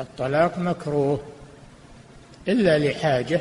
[0.00, 1.20] الطلاق مكروه
[2.48, 3.40] إلا لحاجة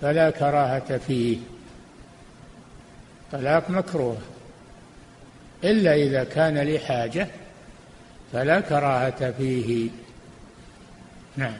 [0.00, 1.38] فلا كراهة فيه.
[3.32, 4.16] طلاق مكروه
[5.64, 7.28] إلا إذا كان لحاجة
[8.32, 9.88] فلا كراهة فيه.
[11.36, 11.56] نعم.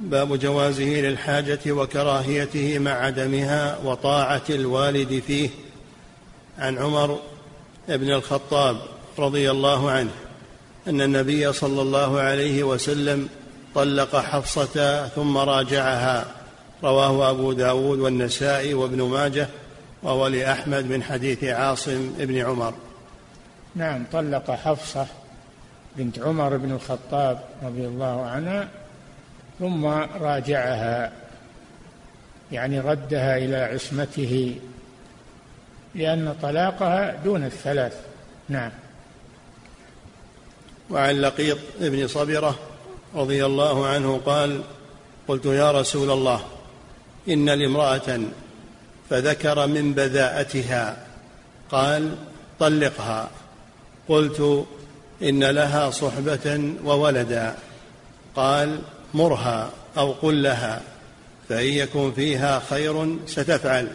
[0.00, 5.50] باب جوازه للحاجة وكراهيته مع عدمها وطاعة الوالد فيه.
[6.58, 7.20] عن عمر
[7.88, 8.76] بن الخطاب
[9.18, 10.23] رضي الله عنه.
[10.88, 13.28] أن النبي صلى الله عليه وسلم
[13.74, 16.24] طلق حفصة ثم راجعها.
[16.82, 19.48] رواه أبو داود والنسائي وابن ماجه
[20.02, 22.74] وهو لأحمد من حديث عاصم بن عمر.
[23.74, 25.06] نعم طلق حفصة
[25.96, 28.68] بنت عمر بن الخطاب رضي الله عنها
[29.58, 29.86] ثم
[30.20, 31.12] راجعها
[32.52, 34.56] يعني ردها إلى عصمته
[35.94, 37.96] لأن طلاقها دون الثلاث.
[38.48, 38.70] نعم.
[40.90, 42.58] وعن لقيط بن صبرة
[43.14, 44.60] رضي الله عنه قال
[45.28, 46.44] قلت يا رسول الله
[47.28, 48.20] إن لامرأة
[49.10, 51.06] فذكر من بذاءتها.
[51.70, 52.14] قال
[52.60, 53.30] طلقها.
[54.08, 54.66] قلت
[55.22, 57.54] إن لها صحبة وولدا.
[58.36, 58.78] قال
[59.14, 60.82] مرها أو قل لها
[61.48, 63.88] فإن يكن فيها خير ستفعل.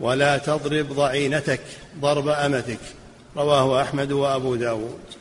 [0.00, 1.60] ولا تضرب ضعينتك
[2.00, 2.80] ضرب أمتك.
[3.36, 5.17] رواه أحمد وأبو داود.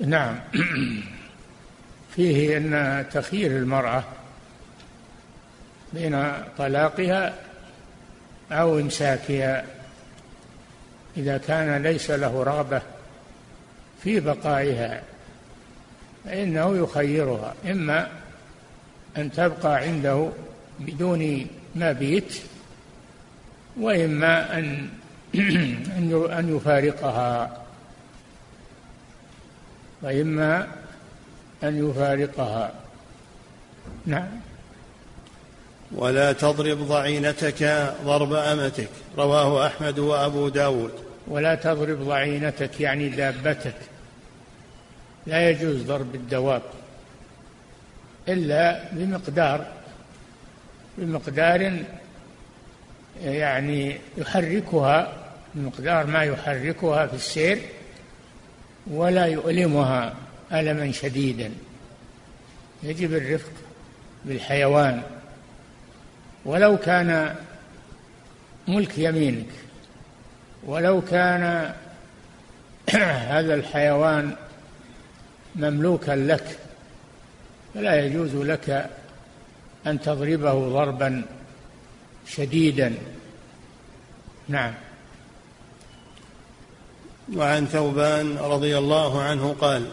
[0.00, 0.38] نعم.
[2.16, 4.04] فيه أن تخيير المرأة
[5.92, 7.34] بين طلاقها
[8.52, 9.64] أو إمساكها
[11.16, 12.82] إذا كان ليس له رغبة
[14.02, 15.02] في بقائها
[16.24, 18.08] فإنه يخيرها إما
[19.16, 20.30] أن تبقى عنده
[20.80, 22.40] بدون مبيت
[23.76, 24.88] وإما أن
[26.38, 27.62] أن يفارقها.
[30.02, 30.68] وإما
[31.62, 32.72] أن يفارقها.
[34.06, 34.28] نعم.
[35.92, 38.88] ولا تضرب ضعينتك ضرب أمتك.
[39.18, 40.92] رواه أحمد وأبو داود.
[41.26, 43.74] ولا تضرب ضعينتك يعني دابتك.
[45.26, 46.62] لا يجوز ضرب الدواب.
[48.28, 49.66] إلا بمقدار.
[50.98, 51.72] بمقدار
[53.24, 55.12] يعني يحركها.
[55.54, 57.58] بمقدار ما يحركها في السير.
[58.90, 60.14] ولا يؤلمها
[60.52, 61.50] ألما شديدا.
[62.82, 63.52] يجب الرفق
[64.24, 65.02] بالحيوان.
[66.44, 67.34] ولو كان
[68.68, 69.46] ملك يمينك
[70.66, 71.74] ولو كان
[73.32, 74.36] هذا الحيوان
[75.56, 76.58] مملوكا لك
[77.74, 78.90] فلا يجوز لك
[79.86, 81.24] أن تضربه ضربا
[82.26, 82.94] شديدا.
[84.48, 84.74] نعم.
[87.36, 89.84] وعن ثوبان رضي الله عنه قال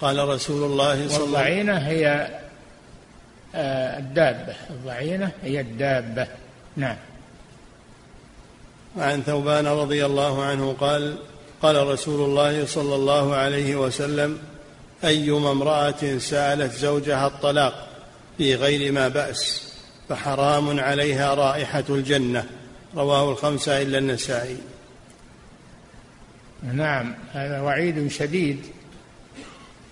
[0.00, 2.28] قال رسول الله صلى الله عليه وسلم هي
[3.54, 4.54] آه، الدابة.
[4.70, 6.26] الضعينة هي الدابة.
[6.76, 6.96] نعم.
[8.96, 11.16] وعن ثوبان رضي الله عنه قال
[11.62, 14.38] قال رسول الله صلى الله عليه وسلم
[15.04, 17.88] أيما امرأة سألت زوجها الطلاق
[18.38, 19.72] في غير ما بأس
[20.08, 22.46] فحرام عليها رائحة الجنة.
[22.96, 24.56] رواه الخمسة إلا النسائي.
[26.62, 28.60] نعم هذا وعيد شديد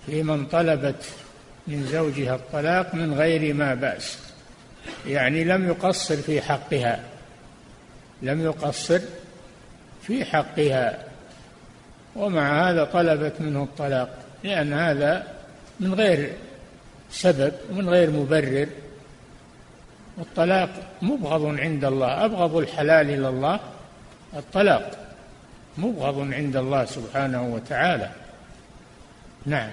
[0.05, 1.05] في من طلبت
[1.67, 4.19] من زوجها الطلاق من غير ما بأس
[5.07, 7.03] يعني لم يقصر في حقها
[8.21, 8.99] لم يقصر
[10.03, 11.03] في حقها
[12.15, 14.09] ومع هذا طلبت منه الطلاق
[14.43, 15.27] لأن هذا
[15.79, 16.33] من غير
[17.11, 18.67] سبب ومن غير مبرر
[20.17, 20.69] والطلاق
[21.01, 23.59] مبغض عند الله أبغض الحلال إلى الله
[24.33, 25.06] الطلاق.
[25.77, 28.09] مبغض عند الله سبحانه وتعالى.
[29.45, 29.69] نعم.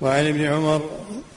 [0.00, 0.90] وعن ابن عمر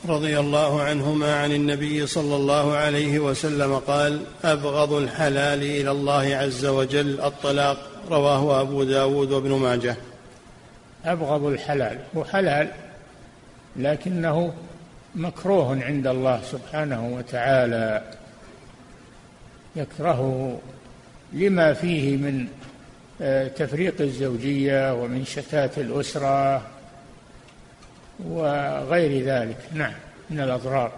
[0.06, 6.66] رضي الله عنهما عن النبي صلى الله عليه وسلم قال أبغض الحلال إلى الله عز
[6.66, 7.22] وجل.
[7.22, 7.78] الطلاق
[8.10, 9.96] رواه أبو داود وابن ماجه.
[11.06, 12.00] أبغض الحلال.
[12.18, 12.72] هو حلال
[13.76, 14.54] لكنه
[15.16, 18.04] مكروه عند الله سبحانه وتعالى.
[19.76, 20.60] يكرهه.
[21.34, 22.48] لما فيه من
[23.22, 26.62] آه، تفريق الزوجية ومن شتات الأسرة
[28.20, 29.58] وغير ذلك.
[29.74, 29.94] نعم
[30.30, 30.92] من الأضرار.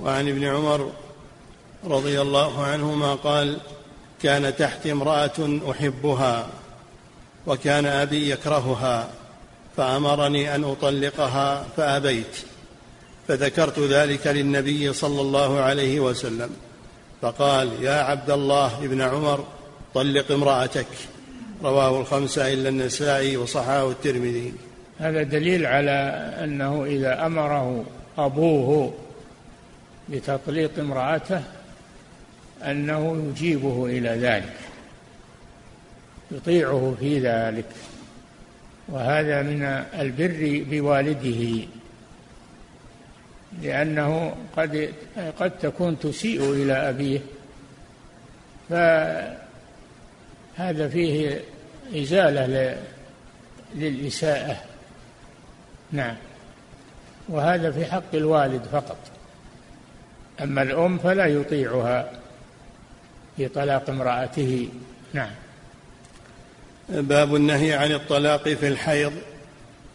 [0.00, 0.92] وعن ابن عمر
[1.84, 3.58] رضي الله عنهما قال
[4.22, 6.48] كان تحت امرأة أحبها
[7.46, 9.08] وكان أبي يكرهها
[9.76, 12.36] فأمرني أن أطلقها فأبيت
[13.28, 16.50] فذكرت ذلك للنبي صلى الله عليه وسلم.
[17.22, 19.44] فقال يا عبد الله ابن عمر
[19.94, 20.86] طلق امرأتك.
[21.62, 24.54] رواه الخمسة إلا النسائي وصححه الترمذي.
[24.98, 25.90] هذا دليل على
[26.44, 27.84] أنه إذا أمره
[28.18, 28.94] أبوه
[30.08, 31.42] بتطليق امرأته
[32.62, 34.54] أنه يجيبه إلى ذلك
[36.30, 37.66] يطيعه في ذلك
[38.88, 39.62] وهذا من
[40.00, 41.66] البر بوالده.
[43.62, 44.94] لأنه قد
[45.40, 47.20] قد تكون تسيء إلى أبيه.
[48.70, 49.38] فهذا
[50.88, 51.40] فيه
[51.96, 52.76] إزالة
[53.74, 54.56] للإساءة.
[55.92, 56.16] نعم.
[57.28, 58.98] وهذا في حق الوالد فقط.
[60.42, 62.10] أما الأم فلا يطيعها
[63.36, 64.68] في طلاق امرأته.
[65.12, 65.30] نعم.
[66.88, 69.12] باب النهي عن الطلاق في الحيض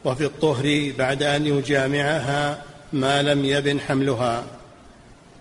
[0.05, 2.63] وفي الطهر بعد أن يجامعها
[2.93, 4.45] ما لم يبن حملها.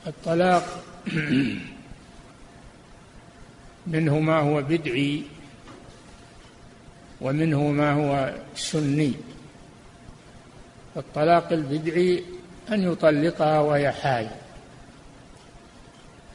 [0.07, 0.85] الطلاق
[3.87, 5.23] منه ما هو بدعي
[7.21, 9.13] ومنه ما هو سني.
[10.97, 12.25] الطلاق البدعي
[12.73, 14.31] أن يطلقها وهي حائض.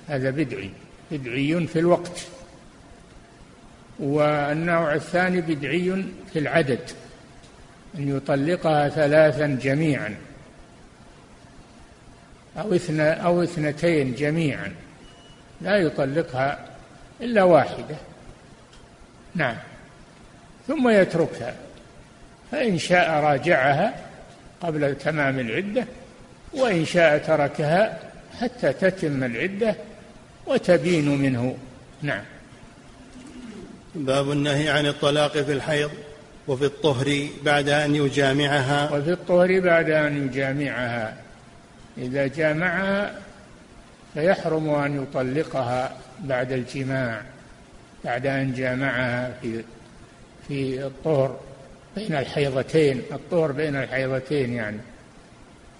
[0.07, 0.71] هذا بدعي
[1.11, 2.27] بدعي في الوقت.
[3.99, 6.89] والنوع الثاني بدعي في العدد
[7.95, 10.26] أن يطلقها ثلاثا جميعا.
[12.57, 14.75] أو اثنى أو اثنتين جميعا.
[15.61, 16.59] لا يطلقها
[17.21, 17.95] إلا واحدة.
[19.35, 19.55] نعم.
[20.67, 21.55] ثم يتركها.
[22.51, 23.95] فإن شاء راجعها
[24.61, 25.85] قبل تمام العدة
[26.53, 27.99] وإن شاء تركها
[28.41, 29.75] حتى تتم العدة
[30.45, 31.57] وتبين منه.
[32.01, 32.23] نعم.
[33.95, 35.91] باب النهي عن الطلاق في الحيض
[36.47, 38.93] وفي الطهر بعد أن يجامعها.
[38.93, 41.26] وفي الطهر بعد أن يجامعها.
[41.97, 43.19] إذا جامعها
[44.13, 47.21] فيحرم أن يطلقها بعد الجماع
[48.05, 49.63] بعد أن جامعها في
[50.47, 51.39] في الطهر
[51.95, 54.77] بين الحيضتين الطهر بين الحيضتين يعني.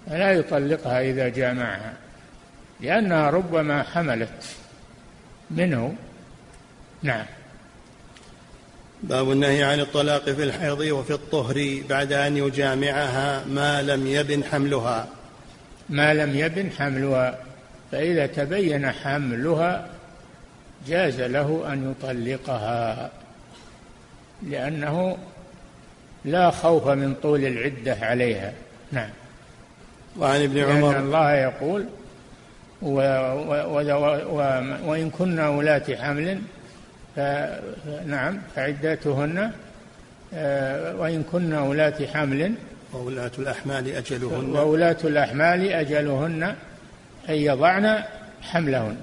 [0.08, 1.94] فلا يطلقها إذا جامعها
[2.80, 4.46] لأنها ربما حملت
[5.52, 5.96] منه.
[7.04, 7.26] نعم.
[9.04, 15.08] باب النهي عن الطلاق في الحيض وفي الطهر بعد أن يجامعها ما لم يبن حملها.
[15.90, 17.38] ما لم يبن حملها
[17.92, 19.88] فإذا تبين حملها
[20.88, 23.10] جاز له أن يطلقها
[24.44, 25.18] لأنه
[26.26, 28.54] لا خوف من طول العدة عليها.
[28.92, 29.10] نعم.
[30.18, 31.86] وعن ابن عمر لأن الله يقول
[32.82, 33.82] و و
[34.30, 34.40] و
[34.90, 36.42] وإن كن ولاة حمل
[38.06, 39.52] نعم فعدتهن
[40.34, 42.54] آه، وإن كن ولاة حمل
[42.94, 44.56] وولاة الأحمال أجلهن.
[44.56, 46.44] وولاة الأحمال أجلهن
[47.30, 48.04] أن يضعن
[48.42, 48.98] حملهن.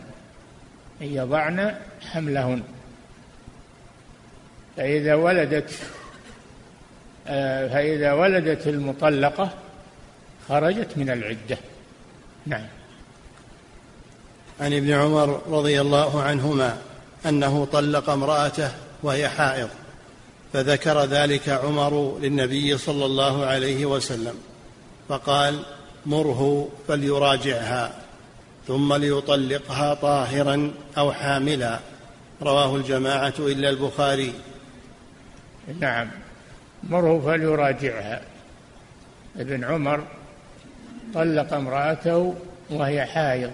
[1.03, 2.63] أن يضعن حملهن.
[4.77, 5.71] فإذا ولدت
[7.27, 9.51] آه، فإذا ولدت المطلقة
[10.49, 11.59] خرجت من العدة.
[12.47, 12.67] نعم.
[14.61, 16.79] عن ابن عمر رضي الله عنهما
[17.27, 18.71] أنه طلق امرأته
[19.03, 19.69] وهي حائض.
[20.55, 24.35] فذكر ذلك عمر للنبي صلى الله عليه وسلم
[25.09, 25.63] فقال
[26.07, 27.93] مره فليراجعها
[28.67, 31.79] ثم ليطلقها طاهرا أو حاملا.
[32.43, 34.33] رواه الجماعة إلا البخاري.
[35.81, 36.11] نعم.
[36.83, 38.21] مره فليراجعها.
[39.37, 40.05] ابن عمر
[41.15, 42.35] طلق امرأته
[42.71, 43.51] وهي حائض.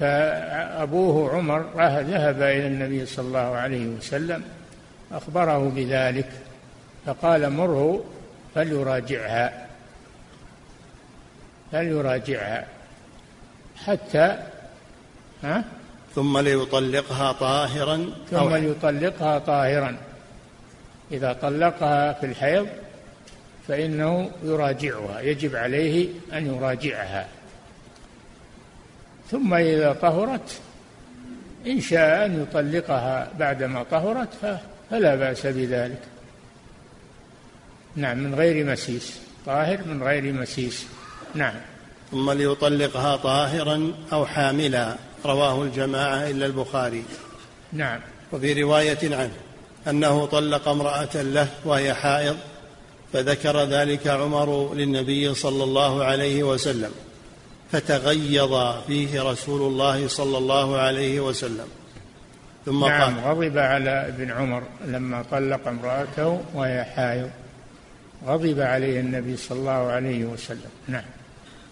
[0.00, 1.60] فأبوه عمر
[2.02, 4.57] ذهب إلى النبي صلى الله عليه وسلم
[5.12, 6.30] أخبره بذلك
[7.06, 8.04] فقال مره
[8.54, 9.66] فليراجعها
[11.72, 12.66] فليراجعها
[13.76, 14.38] حتى
[15.42, 15.64] ها؟
[16.14, 19.96] ثم ليطلقها طاهرا ثم ليطلقها طاهرا.
[21.12, 22.68] إذا طلقها في الحيض
[23.68, 27.28] فإنه يراجعها يجب عليه أن يراجعها.
[29.30, 30.60] ثم إذا طهرت
[31.66, 34.60] إن شاء أن يطلقها بعدما طهرت
[34.90, 36.02] فلا بأس بذلك.
[37.96, 39.18] نعم من غير مسيس.
[39.46, 40.86] طاهر من غير مسيس.
[41.34, 41.54] نعم.
[42.10, 44.96] ثم ليطلقها طاهرا أو حاملا.
[45.24, 47.04] رواه الجماعة إلا البخاري.
[47.72, 48.00] نعم.
[48.32, 49.36] وفي رواية عنه
[49.88, 52.36] أنه طلق امرأة له وهي حائض
[53.12, 56.90] فذكر ذلك عمر للنبي صلى الله عليه وسلم
[57.72, 61.66] فتغيظ فيه رسول الله صلى الله عليه وسلم.
[62.66, 67.30] ثم نعم قال غضب على ابن عمر لما طلق امرأته وهي حائض.
[68.26, 70.70] غضب عليه النبي صلى الله عليه وسلم.
[70.88, 71.04] نعم.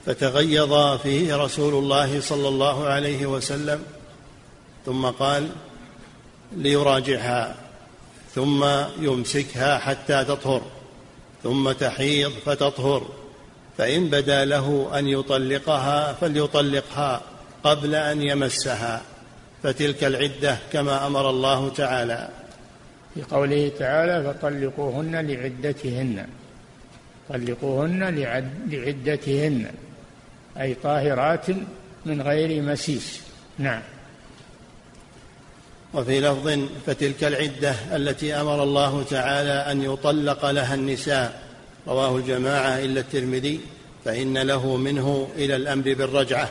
[0.07, 3.83] فتغيظ فيه رسول الله صلى الله عليه وسلم
[4.87, 5.49] ثم قال
[6.57, 7.55] ليراجعها
[8.35, 8.65] ثم
[9.01, 10.63] يمسكها حتى تطهر
[11.43, 13.09] ثم تحيض فتطهر
[13.79, 17.21] فإن بدا له أن يطلقها فليطلقها
[17.65, 19.03] قبل أن يمسها.
[19.67, 22.29] فتلك العدة كما أمر الله تعالى.
[23.15, 26.27] في قوله تعالى فطلقوهن لعدتهن.
[27.29, 28.03] طلقوهن
[28.71, 29.67] لعدتهن.
[30.61, 31.47] أي طاهرات
[32.07, 33.21] من غير مسيس.
[33.59, 33.83] نعم.
[35.95, 41.43] وفي لفظ فتلك العدة التي أمر الله تعالى أن يطلق لها النساء.
[41.89, 43.61] رواه الجماعة إلا الترمذي.
[44.05, 46.51] فإن له منه إلى الأمر بالرجعة.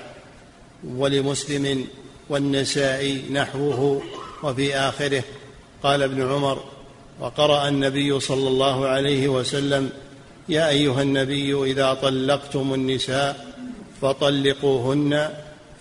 [0.88, 1.88] ولمسلم
[2.30, 4.01] والنسائي نحوه
[4.43, 5.23] وفي آخره.
[5.84, 6.63] قال ابن عمر
[7.19, 9.89] وقرأ النبي صلى الله عليه وسلم
[10.49, 13.55] يا أيها النبي إذا طلقتم النساء
[14.01, 15.30] فطلقوهن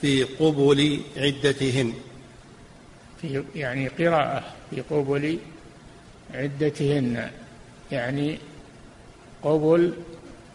[0.01, 1.93] في قبل عدتهن.
[3.21, 5.39] في يعني قراءة في قبل
[6.35, 7.31] عدتهن
[7.93, 8.39] يعني
[9.43, 9.93] قبل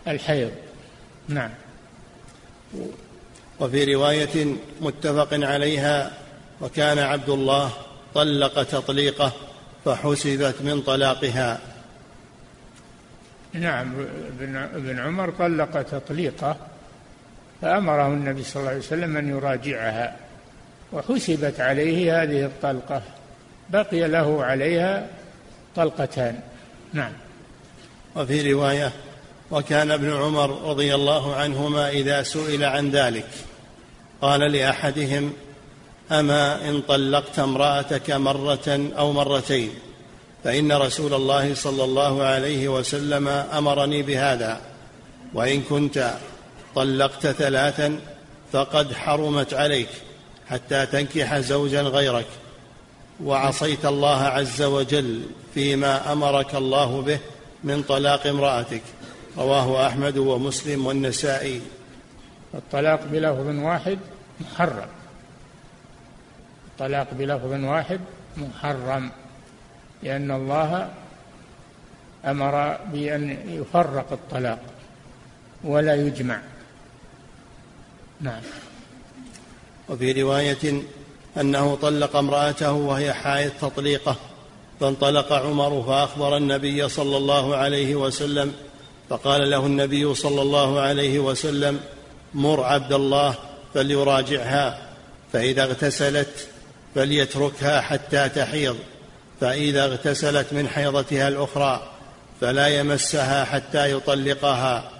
[0.08, 0.52] الحيض.
[1.28, 1.52] نعم.
[3.60, 6.12] وفي رواية متفق عليها
[6.62, 7.72] وكان عبد الله
[8.14, 9.32] طلق تطليقه
[9.86, 11.60] فحسبت من طلاقها.
[13.54, 13.94] نعم
[14.76, 16.58] ابن عمر طلق تطليقه
[17.62, 20.16] فأمره النبي صلى الله عليه وسلم أن يراجعها
[20.94, 23.02] وحسبت عليه هذه الطلقة
[23.70, 25.08] بقي له عليها
[25.76, 26.40] طلقتان.
[26.94, 27.12] نعم.
[28.16, 28.92] وفي رواية
[29.52, 33.28] وكان ابن عمر رضي الله عنهما إذا سئل عن ذلك.
[34.22, 35.34] قال لأحدهم
[36.12, 39.70] أما إن طلقت امرأتك مرة أو مرتين
[40.44, 44.62] فإن رسول الله صلى الله عليه وسلم أمرني بهذا
[45.34, 46.14] وإن كنت
[46.76, 48.00] طلقت ثلاثا
[48.52, 49.90] فقد حرمت عليك
[50.50, 52.26] حتى تنكح زوجا غيرك
[53.24, 55.22] وعصيت الله عز وجل
[55.54, 57.20] فيما أمرك الله به
[57.64, 58.82] من طلاق امرأتك.
[59.38, 61.62] رواه أحمد ومسلم والنسائي.
[62.54, 64.00] الطلاق بلفظ واحد
[64.40, 64.90] محرم.
[66.68, 68.00] الطلاق بلفظ واحد
[68.38, 69.12] محرم
[70.04, 70.90] لأن الله
[72.26, 74.60] أمر بأن يفرق الطلاق
[75.64, 76.40] ولا يجمع.
[78.22, 78.42] نعم.
[79.90, 80.82] وفي رواية
[81.38, 84.16] أنه طلق امرأته وهي حائض تطليقه
[84.80, 88.54] فانطلق عمر فأخبر النبي صلى الله عليه وسلم
[89.10, 91.80] فقال له النبي صلى الله عليه وسلم
[92.34, 93.36] مر عبد الله
[93.74, 94.78] فليراجعها
[95.34, 96.48] فإذا اغتسلت
[96.96, 98.78] فليتركها حتى تحيض
[99.42, 101.90] فإذا اغتسلت من حيضتها الأخرى
[102.42, 104.92] فلا يمسها حتى يطلقها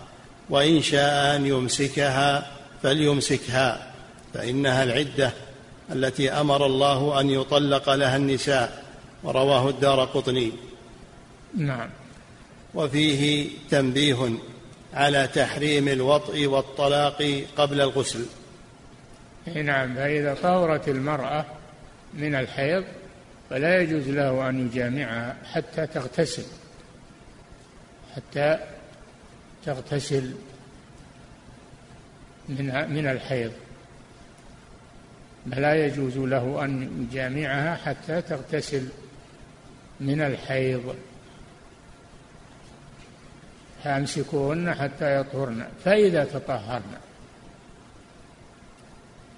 [0.50, 2.52] وإن شاء أن يمسكها
[2.84, 3.92] فليمسكها
[4.34, 5.32] فإنها العدة
[5.92, 8.84] التي أمر الله أن يطلق لها النساء
[9.24, 10.52] ورواه الدار قطني.
[11.58, 11.90] نعم.
[12.76, 14.30] وفيه تنبيه
[14.94, 18.26] على تحريم الوطء والطلاق قبل الغسل.
[19.56, 21.46] نعم فإذا طهرت المرأة
[22.14, 22.84] من الحيض
[23.50, 26.46] فلا يجوز له أن يجامعها حتى تغتسل
[28.16, 28.60] حتى
[29.66, 30.34] تغتسل
[32.50, 33.52] من من الحيض.
[35.52, 38.90] فلا يجوز له أن يجامعها حتى تغتسل
[40.00, 40.96] من الحيض.
[43.84, 46.98] فأمسكوهن حتى يطهرن فإذا تطهرن.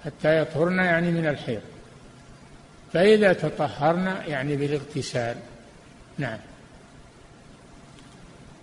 [0.04, 1.62] حتى يطهرن يعني من الحيض.
[2.92, 5.36] فإذا تطهرن يعني بالاغتسال.
[6.18, 6.38] نعم.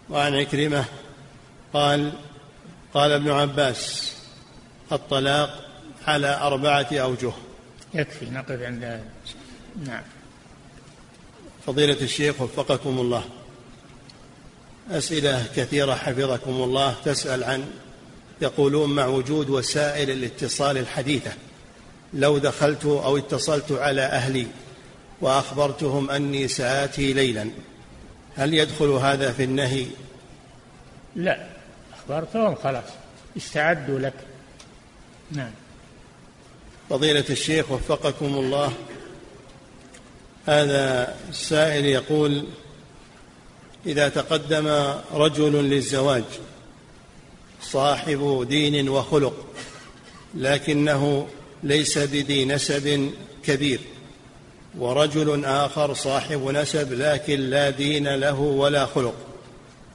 [0.09, 0.86] وعن عكرمة
[1.73, 2.11] قال
[2.93, 4.15] قال ابن عباس
[4.91, 5.65] الطلاق
[6.07, 7.32] على أربعة أوجه.
[7.93, 9.05] يكفي نقف عند هذا.
[9.86, 10.03] نعم.
[11.65, 13.23] فضيلة الشيخ وفقكم الله.
[14.91, 16.95] أسئلة كثيرة حفظكم الله.
[17.05, 17.65] تسأل عن
[18.41, 21.31] يقولون مع وجود وسائل الاتصال الحديثة.
[22.13, 24.47] لو دخلت أو اتصلت على أهلي
[25.21, 27.49] وأخبرتهم أني سآتي ليلا
[28.35, 29.85] هل يدخل هذا في النهي؟
[31.15, 31.47] لا
[31.93, 32.83] أخبرتهم خلاص
[33.37, 34.13] استعدوا لك.
[35.31, 35.51] نعم.
[36.89, 38.73] فضيلة الشيخ وفقكم الله.
[40.45, 42.45] هذا السائل يقول
[43.89, 46.23] إذا تقدم رجل للزواج
[47.61, 49.45] صاحب دين وخلق
[50.35, 51.27] لكنه
[51.63, 53.11] ليس بذي نسب
[53.43, 53.79] كبير
[54.77, 59.15] ورجل آخر صاحب نسب لكن لا دين له ولا خلق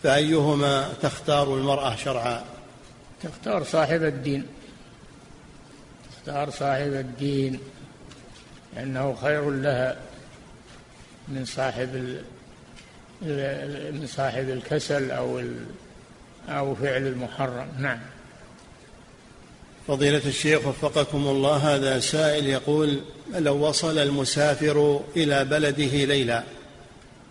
[0.03, 2.45] فأيهما تختار المرأة شرعا؟
[3.22, 4.47] تختار صاحب الدين.
[6.16, 7.61] تختار صاحب الدين
[8.76, 9.97] لأنه خير لها
[11.28, 12.20] من صاحب
[13.25, 15.43] من صاحب الكسل أو
[16.49, 17.99] أو فعل المحرم نعم
[19.89, 23.01] فضيلة الشيخ وفقكم الله هذا سائل يقول
[23.35, 26.43] لو وصل المسافر إلى بلده ليلا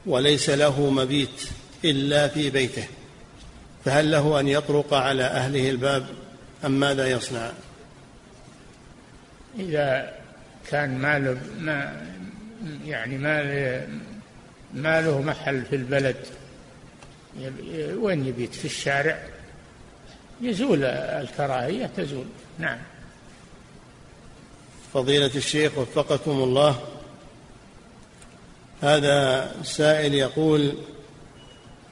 [0.06, 1.50] وليس له مبيت
[1.86, 2.88] إلا في بيته
[3.86, 6.06] فهل له أن يطرق على أهله الباب
[6.66, 7.52] أم ماذا يصنع؟
[9.60, 10.14] إذا
[10.70, 12.06] كان ماله ما
[12.86, 13.42] يعني ما
[14.74, 16.16] ما له محل في البلد.
[17.96, 19.24] وين يبيت؟ في الشارع.
[20.42, 22.26] يزول الكراهية تزول.
[22.60, 22.78] نعم.
[24.94, 26.80] فضيلة الشيخ وفقكم الله.
[28.82, 30.74] هذا سائل يقول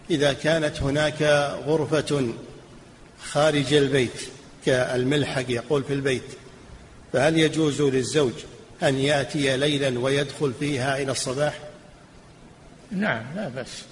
[0.10, 1.22] إذا كانت هناك
[1.66, 2.34] غرفة
[3.24, 4.22] خارج البيت
[4.66, 6.24] كالملحق يقول في البيت
[7.14, 8.34] فهل يجوز للزوج
[8.84, 11.60] أن يأتي ليلا ويدخل فيها إلى الصباح؟
[12.92, 13.84] نعم لا بأس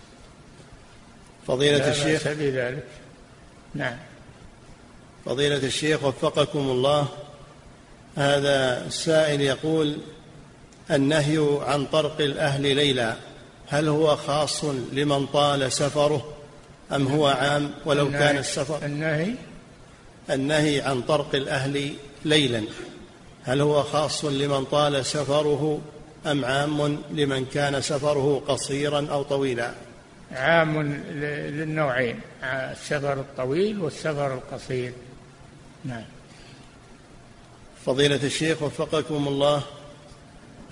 [1.47, 2.23] فضيلة لا الشيخ.
[2.23, 2.83] بأس بذلك.
[3.75, 3.97] نعم.
[5.25, 7.07] فضيلة الشيخ وفقكم الله.
[8.15, 9.97] هذا السائل يقول
[10.91, 13.15] النهي عن طرق الأهل ليلا
[13.67, 16.33] هل هو خاص لمن طال سفره
[16.91, 19.33] أم هو عام ولو كان السفر؟ النهي؟
[20.29, 21.93] النهي عن طرق الأهل
[22.25, 22.63] ليلا
[23.43, 25.81] هل هو خاص لمن طال سفره
[26.25, 29.71] أم عام لمن كان سفره قصيرا أو طويلا؟
[30.31, 34.93] عام للنوعين السفر الطويل والسفر القصير.
[35.85, 36.03] نعم.
[37.85, 39.63] فضيلة الشيخ وفقكم الله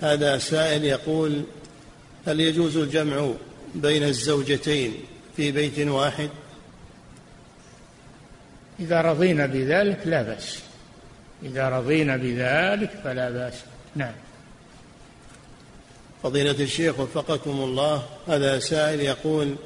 [0.00, 1.42] هذا سائل يقول
[2.26, 3.30] هل يجوز الجمع
[3.74, 4.94] بين الزوجتين
[5.36, 6.30] في بيت واحد؟
[8.80, 10.58] إذا رضينا بذلك لا بأس.
[11.42, 13.54] إذا رضينا بذلك فلا بأس.
[13.96, 14.12] نعم.
[16.22, 19.56] فضيلة الشيخ وفقكم الله هذا سائل يقول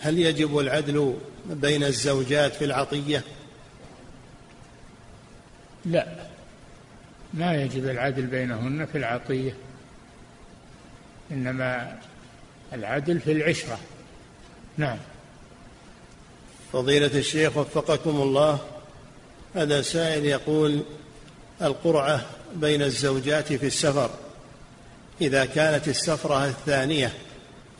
[0.00, 3.24] هل يجب العدل بين الزوجات في العطية؟
[5.84, 6.06] لا.
[7.34, 9.54] ما يجب العدل بينهن في العطية.
[11.30, 11.98] إنما
[12.72, 13.78] العدل في العشرة.
[14.76, 14.98] نعم.
[16.72, 18.58] فضيلة الشيخ وفقكم الله
[19.54, 20.82] هذا سائل يقول
[21.62, 24.10] القرعة بين الزوجات في السفر.
[25.20, 27.12] إذا كانت السفرة الثانية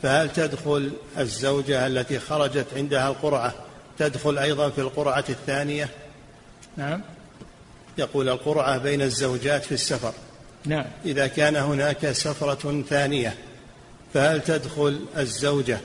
[0.03, 3.53] فهل تدخل الزوجة التي خرجت عندها القرعة
[3.97, 5.89] تدخل أيضا في القرعة الثانية؟
[6.77, 7.01] نعم.
[7.97, 10.13] يقول القرعة بين الزوجات في السفر.
[10.65, 10.85] نعم.
[11.05, 13.35] إذا كان هناك سفرة ثانية
[14.13, 15.79] فهل تدخل الزوجة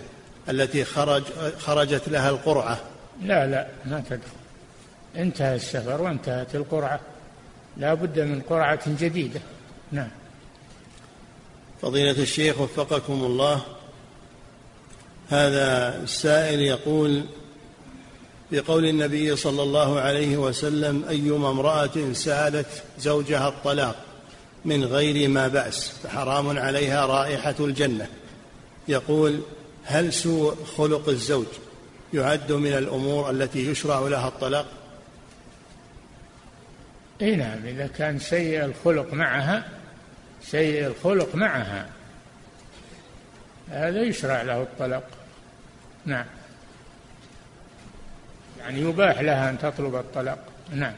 [0.49, 1.23] التي خرج
[1.59, 2.81] خرجت لها القرعة؟
[3.23, 4.37] لا لا ما تدخل.
[5.17, 7.01] انتهى السفر وانتهت القرعة.
[7.77, 9.41] لا بد من قرعة جديدة.
[9.93, 10.09] نعم.
[11.87, 13.61] فضيلة الشيخ وفقكم الله
[15.29, 17.25] هذا السائل يقول
[18.53, 22.67] بقول النبي صلى الله عليه وسلم أيما امرأة سألت
[22.99, 23.97] زوجها الطلاق
[24.65, 28.07] من غير ما بأس فحرام عليها رائحة الجنة.
[28.89, 29.41] يقول
[29.85, 31.47] هل سوء خلق الزوج
[32.15, 34.67] يعد من الأمور التي يشرع لها الطلاق؟
[37.23, 39.76] اي نعم إذا كان سيء الخلق معها
[40.51, 41.89] سيء الخلق معها.
[43.71, 45.05] هذا يشرع له الطلاق
[46.07, 46.27] نعم.
[48.61, 50.39] يعني يباح لها أن تطلب الطلاق
[50.71, 50.95] نعم.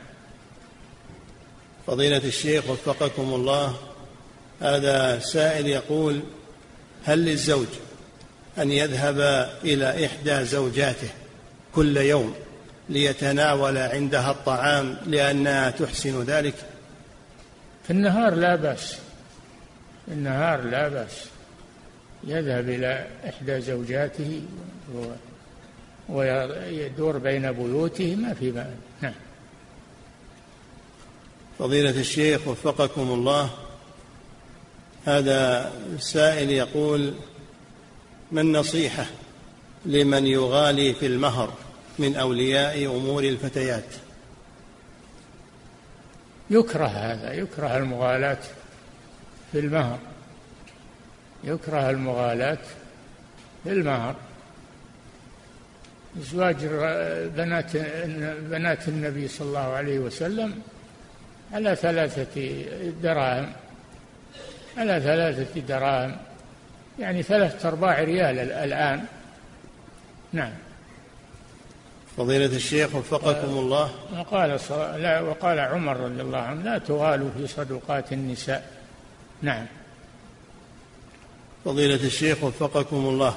[1.86, 3.76] فضيلة الشيخ وفقكم الله
[4.62, 6.22] هذا سائل يقول
[7.05, 7.66] هل للزوج
[8.59, 9.20] أن يذهب
[9.64, 11.09] إلى إحدى زوجاته
[11.74, 12.34] كل يوم
[12.88, 16.55] ليتناول عندها الطعام لأنها تحسن ذلك؟
[17.84, 18.99] في النهار لا بأس.
[20.09, 21.25] في النهار لا بأس.
[22.25, 24.43] يذهب إلى إحدى زوجاته
[26.09, 28.67] ويدور بين بيوته ما في بأس.
[29.01, 29.15] نعم.
[31.59, 33.51] فضيلة الشيخ وفقكم الله
[35.05, 37.15] هذا سائل يقول
[38.33, 39.07] ما النصيحة
[39.87, 41.53] لمن يغالي في المهر
[41.99, 43.85] من أولياء أمور الفتيات؟
[46.51, 48.39] يكره هذا يكره المغالاة.
[49.53, 49.99] في المهر.
[51.44, 52.59] يكره المغالاة
[53.64, 54.14] في المهر.
[56.18, 56.57] زواج
[57.36, 57.76] بنات
[58.40, 60.62] بنات النبي صلى الله عليه وسلم
[61.53, 62.64] على ثلاثة
[63.03, 63.53] دراهم.
[64.76, 66.16] على ثلاثة دراهم.
[66.99, 69.05] يعني ثلاثة أرباع ريال الآن.
[70.32, 70.53] نعم.
[72.16, 73.90] فضيلة الشيخ وفقكم الله.
[74.18, 74.61] وقال
[75.03, 78.78] لا وقال عمر رضي الله عنه لا تغالوا في صدقات النساء.
[79.43, 79.66] نعم.
[81.64, 83.36] فضيلة الشيخ وفقكم الله.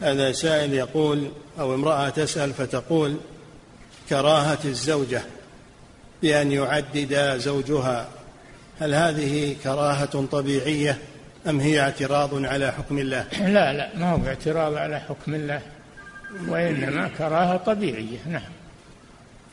[0.00, 3.16] هذا سائل يقول أو امرأة تسأل فتقول
[4.08, 5.22] كراهة الزوجة
[6.22, 8.08] بأن يعدد زوجها.
[8.80, 10.98] هل هذه كراهة طبيعية
[11.48, 15.60] أم هي اعتراض على حكم الله؟ لا لا ما هو اعتراض على حكم الله
[16.48, 18.18] وإنما كراهة طبيعية.
[18.26, 18.42] نعم.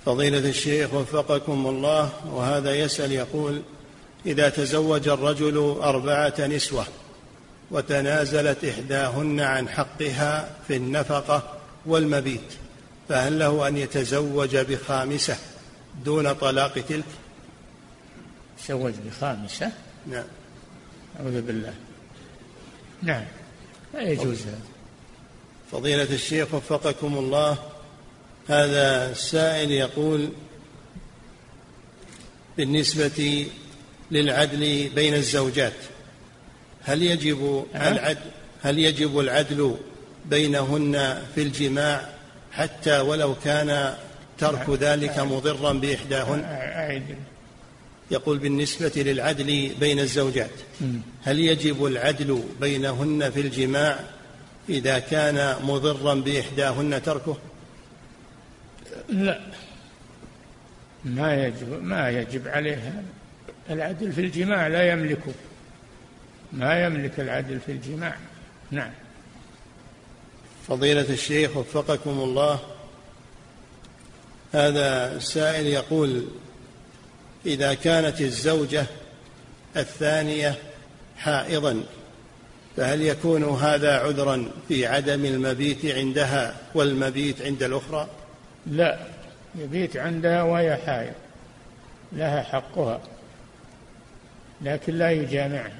[0.05, 3.61] فضيلة الشيخ وفقكم الله وهذا يسأل يقول
[4.25, 6.85] إذا تزوج الرجل أربعة نسوة
[7.71, 12.53] وتنازلت إحداهن عن حقها في النفقة والمبيت
[13.09, 15.37] فهل له أن يتزوج بخامسة
[16.05, 17.05] دون طلاق تلك؟
[18.65, 19.71] تزوج بخامسة؟
[20.07, 20.23] نعم.
[21.19, 21.73] أعوذ بالله.
[23.03, 23.25] نعم.
[23.93, 24.41] لا يجوز.
[24.41, 24.59] هذا
[25.71, 27.57] فضيلة الشيخ وفقكم الله
[28.47, 30.29] هذا السائل يقول
[32.57, 33.47] بالنسبة
[34.11, 35.73] للعدل بين الزوجات.
[36.83, 38.31] هل يجب العدل
[38.63, 39.75] هل يجب العدل
[40.25, 42.09] بينهن في الجماع
[42.51, 43.95] حتى ولو كان
[44.37, 46.39] ترك ذلك مضرا بإحداهن؟
[48.11, 50.51] يقول بالنسبة للعدل بين الزوجات
[51.23, 53.99] هل يجب العدل بينهن في الجماع
[54.69, 57.37] إذا كان مضرا بإحداهن تركه؟
[59.09, 59.41] لا.
[61.05, 63.03] ما يجب ما يجب عليها
[63.69, 65.33] العدل في الجماع لا يملكه.
[66.53, 68.15] ما يملك العدل في الجماع.
[68.71, 68.91] نعم.
[70.67, 72.59] فضيلة الشيخ وفقكم الله.
[74.53, 76.25] هذا السائل يقول
[77.45, 78.85] إذا كانت الزوجة
[79.77, 80.55] الثانية
[81.17, 81.83] حائضا
[82.77, 88.07] فهل يكون هذا عذرا في عدم المبيت عندها والمبيت عند الأخرى؟
[88.67, 88.99] لا.
[89.55, 91.13] يبيت عندها وهي حائض.
[92.13, 93.01] لها حقها.
[94.61, 95.73] لكن لا يجامعها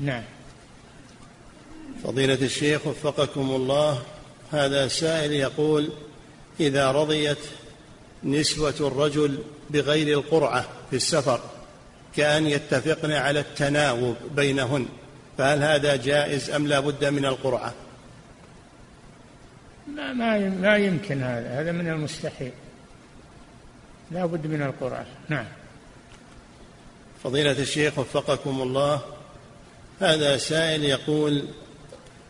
[0.00, 0.22] نعم.
[2.04, 4.02] فضيلة الشيخ وفقكم الله
[4.52, 5.92] هذا سائل يقول
[6.60, 7.38] إذا رضيت
[8.24, 9.38] نسوة الرجل
[9.70, 11.40] بغير القرعة في السفر
[12.16, 14.86] كأن يتفقن على التناوب بينهن
[15.38, 17.74] فهل هذا جائز أم لا بد من القرعة؟
[19.96, 22.52] ما ما يمكن هذا هذا من المستحيل.
[24.10, 25.06] لا بد من القرعة.
[25.28, 25.46] نعم.
[27.24, 29.00] فضيلة الشيخ وفقكم الله
[30.00, 31.44] هذا سائل يقول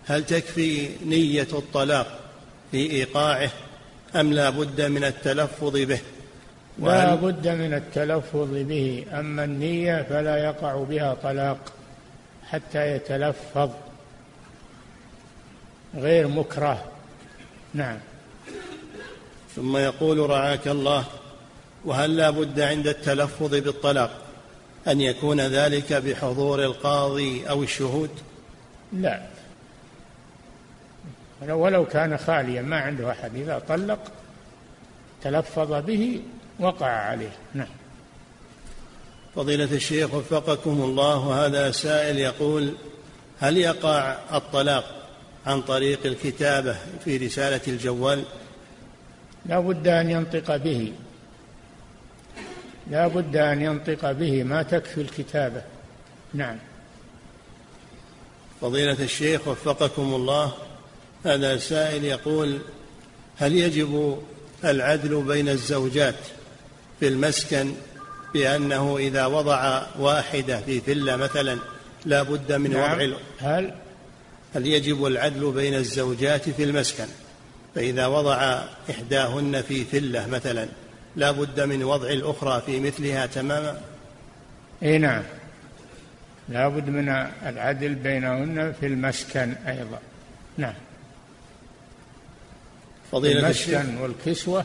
[0.06, 2.20] هل تكفي نية الطلاق
[2.70, 3.50] في إيقاعه
[4.16, 6.00] أم لا بد من التلفظ به؟
[6.78, 11.58] لا بد من التلفظ به أما النية فلا يقع بها طلاق
[12.48, 13.70] حتى يتلفظ
[15.94, 16.84] غير مكره.
[17.74, 17.98] نعم.
[19.56, 21.04] ثم يقول رعاك الله
[21.84, 24.21] وهل لا بد عند التلفظ بالطلاق؟
[24.88, 28.10] أن يكون ذلك بحضور القاضي أو الشهود؟
[28.92, 29.22] لا.
[31.48, 33.36] ولو كان خاليا ما عنده أحد.
[33.36, 33.98] إذا طلق
[35.22, 36.20] تلفظ به
[36.60, 37.32] وقع عليه.
[37.54, 37.66] نعم.
[39.36, 42.74] فضيلة الشيخ وفقكم الله هذا سائل يقول
[43.40, 44.84] هل يقع الطلاق
[45.46, 48.24] عن طريق الكتابة في رسالة الجوال؟
[49.46, 50.92] لا بد أن ينطق به.
[52.90, 55.62] لا بد أن ينطق به ما تكفي الكتابة.
[56.34, 56.56] نعم.
[58.60, 60.52] فضيلة الشيخ وفقكم الله
[61.24, 62.58] هذا سائل يقول
[63.38, 64.22] هل يجب
[64.64, 66.14] العدل بين الزوجات
[67.00, 67.74] في المسكن
[68.34, 71.58] بأنه إذا وضع واحدة في فلة مثلا
[72.06, 72.92] لا بد من نعم.
[72.92, 73.74] وضع هل؟
[74.54, 77.06] هل يجب العدل بين الزوجات في المسكن؟
[77.74, 80.68] فإذا وضع إحداهن في فلة مثلا
[81.16, 83.80] لا بد من وضع الأخرى في مثلها تماما؟
[84.82, 85.22] إي نعم.
[86.48, 87.08] لا بد من
[87.46, 89.98] العدل بينهن في المسكن أيضا.
[90.58, 90.74] نعم.
[93.12, 94.64] فضيلة المسكن والكسوة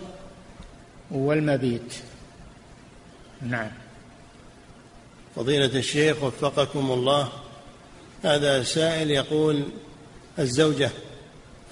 [1.11, 1.93] والمبيت.
[3.41, 3.71] نعم.
[5.35, 7.29] فضيلة الشيخ وفقكم الله
[8.23, 9.63] هذا سائل يقول
[10.39, 10.89] الزوجة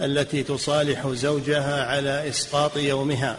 [0.01, 3.37] التي تصالح زوجها على إسقاط يومها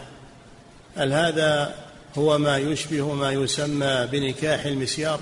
[0.97, 1.75] هل هذا
[2.17, 5.19] هو ما يشبه ما يسمى بنكاح المسيار؟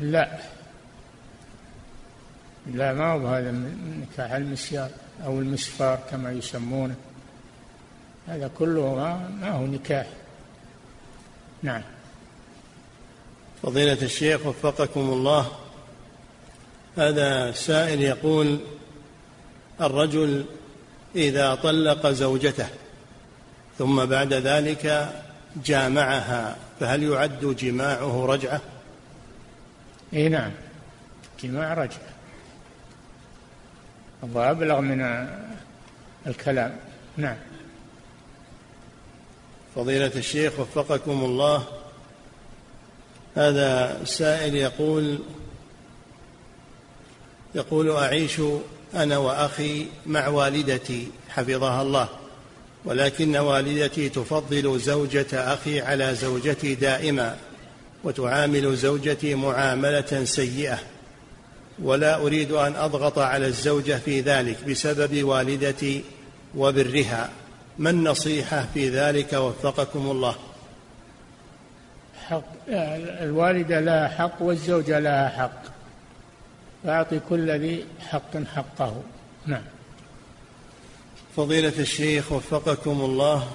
[0.00, 0.38] لا.
[2.66, 3.50] لا ما هو هذا
[4.02, 4.90] نكاح المسيار
[5.24, 6.94] أو المسفار كما يسمونه.
[8.28, 8.94] هذا كله
[9.40, 10.06] ما هو نكاح.
[11.62, 11.82] نعم.
[13.62, 15.50] فضيلة الشيخ وفقكم الله
[16.96, 18.58] هذا سائل يقول
[19.80, 20.44] الرجل
[21.16, 22.66] إذا طلق زوجته
[23.80, 25.12] ثم بعد ذلك
[25.64, 28.60] جامعها فهل يعد جماعة رجعة؟
[30.14, 30.50] إي نعم
[31.42, 32.10] جماع رجعة.
[34.22, 35.28] هذا أبلغ من
[36.26, 36.76] الكلام.
[37.16, 37.36] نعم.
[39.76, 41.64] فضيلة الشيخ وفقكم الله
[43.36, 45.18] هذا سائل يقول
[47.54, 48.40] يقول أعيش
[48.94, 52.19] أنا وأخي مع والدتي حفظها الله.
[52.84, 57.36] ولكن والدتي تفضل زوجة أخي على زوجتي دائما
[58.04, 60.78] وتعامل زوجتي معاملة سيئة.
[61.82, 66.04] ولا أريد أن أضغط على الزوجة في ذلك بسبب والدتي
[66.56, 67.30] وبرها.
[67.78, 70.34] ما النصيحة في ذلك؟ وفقكم الله.
[72.28, 72.44] حق
[73.22, 75.62] الوالدة لها حق والزوجة لها حق.
[76.84, 79.02] فأعطي كل ذي حق حقه.
[79.46, 79.62] نعم.
[81.40, 83.48] فضيلة الشيخ وفقكم الله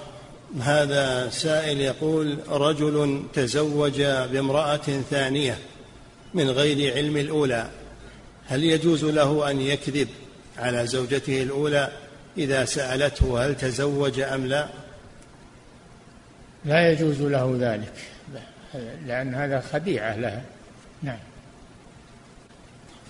[0.60, 5.58] هذا سائل يقول رجل تزوج بامرأة ثانية
[6.34, 7.70] من غير علم الأولى
[8.46, 10.08] هل يجوز له أن يكذب
[10.58, 11.92] على زوجته الأولى
[12.38, 14.68] إذا سألته هل تزوج أم لا؟
[16.64, 17.92] لا يجوز له ذلك
[19.06, 20.42] لأن هذا خديعة لها.
[21.02, 21.18] نعم.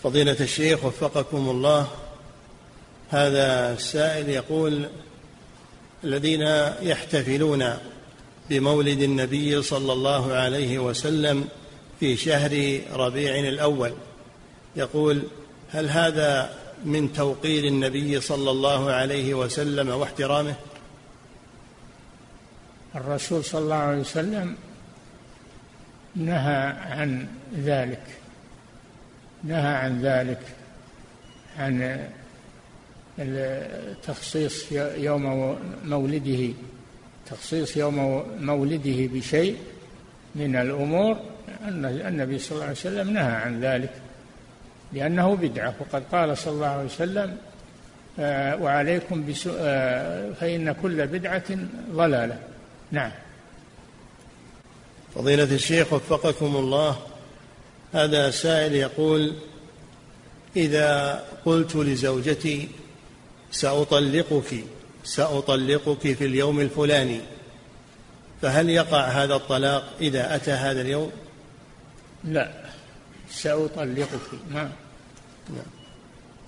[0.02, 1.88] فضيلة الشيخ وفقكم الله
[3.10, 4.86] هذا السائل يقول
[6.04, 6.42] الذين
[6.82, 7.64] يحتفلون
[8.50, 11.48] بمولد النبي صلى الله عليه وسلم
[12.00, 13.92] في شهر ربيع الأول
[14.76, 15.22] يقول
[15.70, 16.50] هل هذا
[16.84, 20.54] من توقير النبي صلى الله عليه وسلم واحترامه؟
[22.94, 24.56] الرسول صلى الله عليه وسلم
[26.16, 28.02] نهى عن ذلك
[29.44, 30.40] نهى عن ذلك
[31.58, 32.08] عن
[34.02, 36.54] تخصيص يوم مولده
[37.30, 39.56] تخصيص يوم مولده بشيء
[40.34, 41.16] من الأمور
[41.64, 43.92] أن النبي صلى الله عليه وسلم نهى عن ذلك
[44.92, 47.36] لأنه بدعة وقد قال صلى الله عليه وسلم
[48.18, 49.34] آه، وعليكم.
[49.48, 51.44] آه، فإن كل بدعة
[51.90, 52.38] ضلالة
[52.92, 53.10] نعم
[55.14, 56.96] فضيلة الشيخ وفقكم الله
[57.92, 59.32] هذا سائل يقول
[60.56, 62.68] إذا قلت لزوجتي
[63.56, 64.64] سأطلقك
[65.04, 67.20] سأطلقك في اليوم الفلاني.
[68.42, 71.12] فهل يقع هذا الطلاق إذا أتى هذا اليوم؟
[72.24, 72.50] لا.
[73.30, 74.70] سأطلقك ما.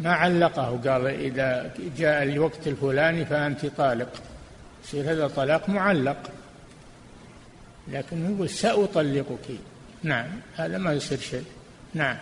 [0.00, 4.12] ما علقه قال إذا جاء الوقت الفلاني فأنت طالق.
[4.84, 6.30] يصير هذا طلاق معلق.
[7.88, 9.48] لكن يقول سأطلقك.
[10.02, 11.44] نعم هذا ما يصير شيء.
[11.94, 12.16] نعم.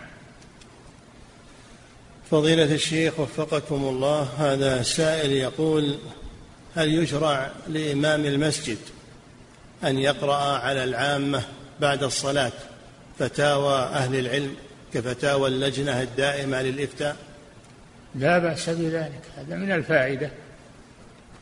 [2.31, 5.97] فضيلة الشيخ وفقكم الله هذا سائل يقول
[6.75, 8.77] هل يشرع لإمام المسجد
[9.83, 11.43] أن يقرأ على العامة
[11.81, 12.51] بعد الصلاة
[13.19, 14.55] فتاوى أهل العلم
[14.93, 17.15] كفتاوى اللجنة الدائمة للإفتاء؟
[18.15, 20.31] لا بأس بذلك هذا من الفائدة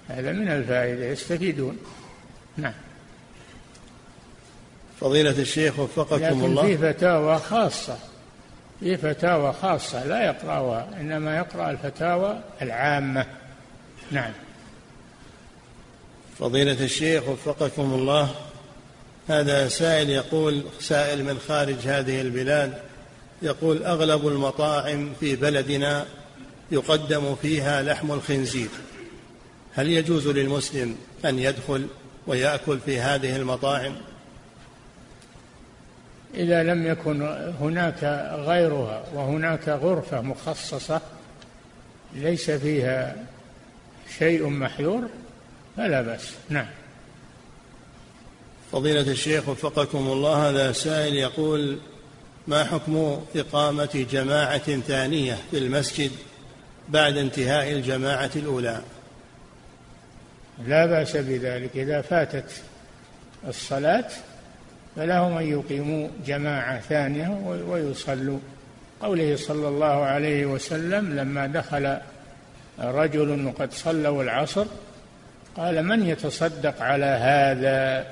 [0.08, 1.78] هذا من الفائدة يستفيدون.
[2.58, 2.74] نعم.
[5.02, 6.62] فضيلة الشيخ وفقكم لكن الله.
[6.62, 7.98] في فتاوى خاصة.
[8.80, 13.26] في فتاوى خاصة لا يقرأها إنما يقرأ الفتاوى العامة.
[14.12, 14.32] نعم.
[16.40, 18.36] فضيلة الشيخ وفقكم الله
[19.28, 22.74] هذا سائل يقول سائل من خارج هذه البلاد
[23.42, 26.06] يقول أغلب المطاعم في بلدنا
[26.72, 28.70] يقدم فيها لحم الخنزير.
[29.74, 30.96] هل يجوز للمسلم
[31.26, 31.88] أن يدخل
[32.28, 33.96] ويأكل في هذه المطاعم؟
[36.38, 37.22] إذا لم يكن
[37.60, 38.04] هناك
[38.48, 41.02] غيرها وهناك غرفة مخصصة
[42.14, 43.16] ليس فيها
[44.18, 45.10] شيء محذور
[45.78, 46.32] فلا بأس.
[46.50, 46.68] نعم.
[48.72, 51.80] فضيلة الشيخ وفقكم الله هذا سائل يقول
[52.48, 56.12] ما حكم إقامة جماعة ثانية في المسجد
[56.90, 58.82] بعد انتهاء الجماعة الأولى؟
[60.68, 61.70] لا بأس بذلك.
[61.76, 62.52] إذا فاتت
[63.48, 64.10] الصلاة
[64.96, 67.30] فلهم أن يقيموا جماعة ثانية
[67.68, 68.40] ويصلوا.
[69.02, 71.98] قوله صلى الله عليه وسلم لما دخل
[72.80, 74.66] رجل وقد صلوا العصر
[75.58, 78.08] قال من يتصدق على هذا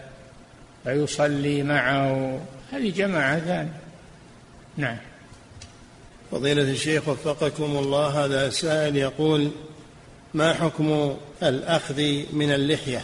[0.83, 2.39] فيصلي معه؟
[2.71, 3.73] هذه جماعة ثانية.
[4.77, 4.97] نعم.
[6.31, 9.51] فضيلة الشيخ وفقكم الله هذا سائل يقول
[10.33, 12.01] ما حكم الأخذ
[12.33, 13.01] من اللحية؟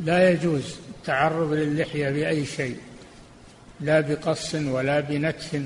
[0.00, 0.76] لا يجوز.
[1.00, 2.76] التعرض للحية بأي شيء
[3.80, 5.62] لا بقص ولا بنتف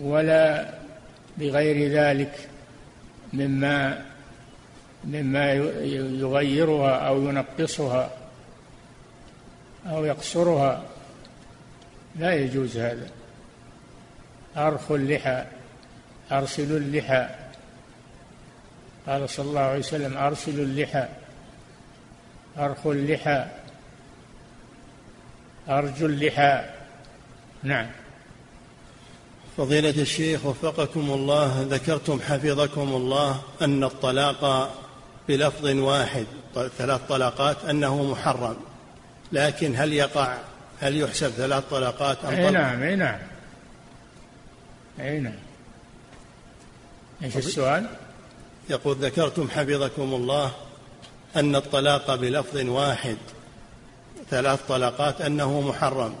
[0.00, 0.74] ولا
[1.38, 2.48] بغير ذلك
[3.32, 4.04] مما
[5.04, 8.10] مما يغيرها أو ينقصها
[9.86, 10.82] أو يقصرها.
[12.16, 13.08] لا يجوز هذا.
[14.56, 15.44] أرخوا اللحى
[16.32, 17.28] أرسلوا اللحى.
[19.06, 21.08] قال صلى الله عليه وسلم أرسلوا اللحى
[22.58, 23.46] أرخوا اللحى.
[25.68, 26.64] أرجو اللحى
[27.62, 27.86] نعم.
[29.56, 34.74] فضيلة الشيخ وفقكم الله ذكرتم حفظكم الله أن الطلاق
[35.28, 36.26] بلفظ واحد
[36.78, 38.56] ثلاث طلقات أنه محرم.
[39.32, 40.36] لكن هل يقع
[40.80, 43.18] هل يحسب ثلاث طلقات أم أي نعم أي نعم.
[45.00, 45.34] أي نعم.
[47.22, 47.86] إيش السؤال؟
[48.70, 50.52] يقول ذكرتم حفظكم الله
[51.36, 53.16] أن الطلاق بلفظ واحد
[54.30, 56.14] ثلاث طلقات أنه محرم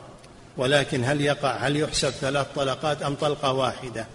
[0.56, 4.06] ولكن هل يقع هل يحسب ثلاث طلقات أم طلقة واحدة؟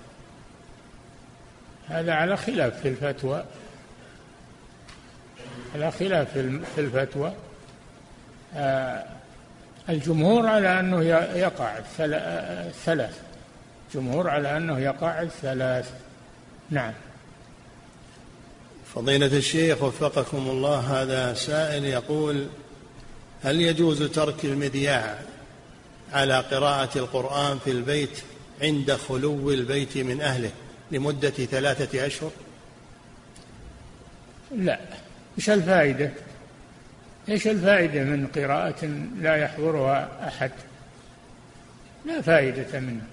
[1.88, 3.44] هذا على خلاف في الفتوى.
[5.76, 6.32] على خلاف
[6.76, 7.34] في الفتوى.
[8.56, 9.04] آه،
[9.90, 11.04] الجمهور على أنه
[11.36, 13.20] يقع الثلاث.
[13.94, 15.92] جمهور على أنه يقع الثلاث.
[16.70, 16.94] نعم.
[18.96, 22.48] فضيلة الشيخ وفقكم الله هذا سائل يقول
[23.44, 25.20] هل يجوز ترك المذياع
[26.14, 28.22] على قراءة القرآن في البيت
[28.62, 30.52] عند خلو البيت من أهله
[30.92, 32.32] لمدة ثلاثة أشهر؟
[34.56, 34.80] لا.
[35.38, 36.12] إيش الفائدة؟
[37.30, 38.86] إيش الفائدة من قراءة
[39.20, 40.52] لا يحضرها أحد؟
[42.06, 43.04] لا فائدة منه.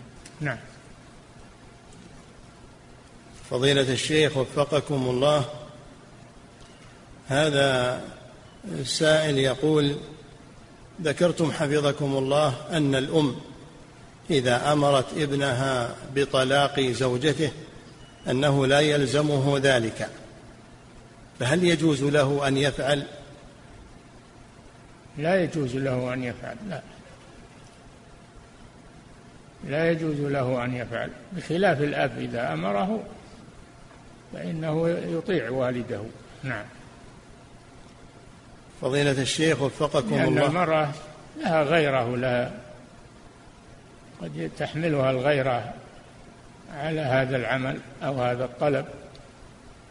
[0.40, 0.58] نعم.
[3.50, 5.44] فضيلة الشيخ وفقكم الله
[7.28, 8.00] هذا
[8.64, 9.96] السائل يقول
[11.02, 13.36] ذكرتم حفظكم الله أن الأم
[14.30, 17.50] إذا أمرت ابنها بطلاق زوجته
[18.30, 20.08] أنه لا يلزمه ذلك
[21.38, 23.02] فهل يجوز له أن يفعل؟
[25.18, 26.82] لا يجوز له أن يفعل لا.
[29.64, 33.02] لا يجوز له أن يفعل بخلاف الأب إذا أمره
[34.32, 36.02] فإنه يطيع والده.
[36.42, 36.64] نعم.
[38.80, 40.46] فضيلة الشيخ وفقكم لأن الله.
[40.46, 40.90] المرأة
[41.40, 42.52] لها غيره لها
[44.22, 45.74] قد تحملها الغيرة
[46.74, 48.86] على هذا العمل أو هذا الطلب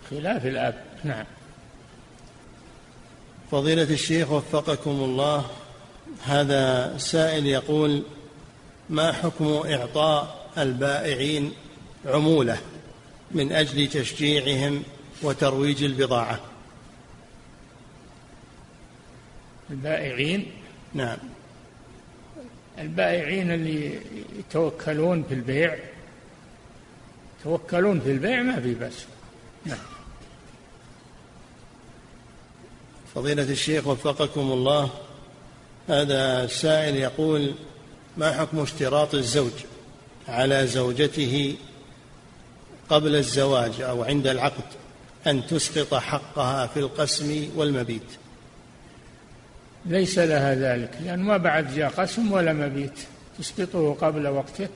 [0.09, 0.75] خلاف الأب.
[1.03, 1.25] نعم.
[3.51, 5.45] فضيلة الشيخ وفقكم الله
[6.25, 8.03] هذا سائل يقول
[8.89, 11.53] ما حكم إعطاء البائعين
[12.05, 12.57] عمولة
[13.31, 14.83] من أجل تشجيعهم
[15.21, 16.39] وترويج البضاعة؟
[19.69, 20.51] البائعين.
[20.93, 21.17] نعم.
[22.79, 23.99] البائعين اللي
[24.39, 25.77] يتوكلون في البيع
[27.39, 28.93] يتوكلون في البيع ما في بس
[29.65, 29.77] نعم.
[33.15, 34.89] فضيلة الشيخ وفقكم الله
[35.87, 37.53] هذا السائل يقول
[38.17, 39.51] ما حكم اشتراط الزوج
[40.27, 41.55] على زوجته
[42.89, 44.63] قبل الزواج أو عند العقد
[45.27, 48.26] أن تسقط حقها في القسم والمبيت؟
[49.87, 52.99] ليس لها ذلك لأن ما بعد جاء قسم ولا مبيت.
[53.39, 54.67] تسقطه قبل وقته.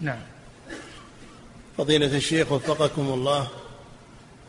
[0.00, 0.20] نعم.
[1.78, 3.48] فضيلة الشيخ وفقكم الله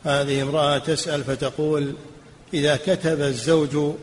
[0.04, 1.96] هذه امرأة تسأل فتقول
[2.54, 3.96] إذا كتب الزوج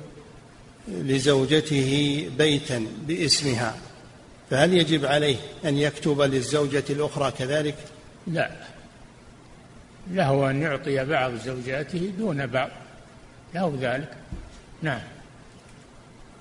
[0.89, 3.77] لزوجته بيتا باسمها
[4.51, 7.77] فهل يجب عليه أن يكتب للزوجة الأخرى كذلك؟
[8.27, 8.51] لا.
[10.11, 12.71] له أن يعطي بعض زوجاته دون بعض.
[13.55, 14.09] له ذلك.
[14.83, 15.01] نعم.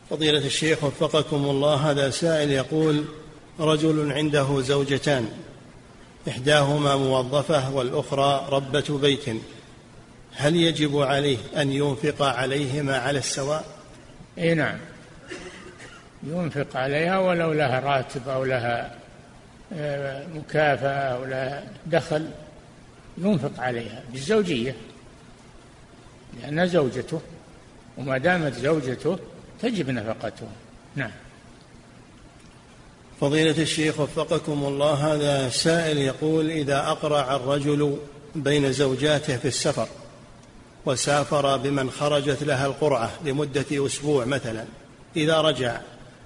[0.09, 3.05] فضيلة الشيخ وفقكم الله هذا سائل يقول
[3.59, 5.29] رجل عنده زوجتان
[6.27, 9.25] إحداهما موظفة والأخرى ربة بيت
[10.35, 13.65] هل يجب عليه أن ينفق عليهما على السواء؟
[14.37, 14.77] إي نعم
[16.23, 18.95] ينفق عليها ولو لها راتب أو لها
[19.73, 22.29] آه، مكافأة أو لها دخل
[23.17, 24.75] ينفق عليها بالزوجية
[26.41, 27.21] لانها زوجته
[27.97, 29.19] وما دامت زوجته
[29.61, 30.47] تجب نفقته
[30.95, 31.11] نعم.
[33.21, 37.97] فضيلة الشيخ وفقكم الله هذا سائل يقول إذا أقرع الرجل
[38.35, 39.87] بين زوجاته في السفر
[40.85, 44.65] وسافر بمن خرجت لها القرعة لمدة أسبوع مثلا
[45.15, 45.79] إذا رجع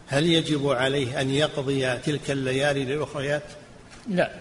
[0.07, 3.43] هل يجب عليه أن يقضي تلك الليالي للأخريات؟
[4.09, 4.31] لا.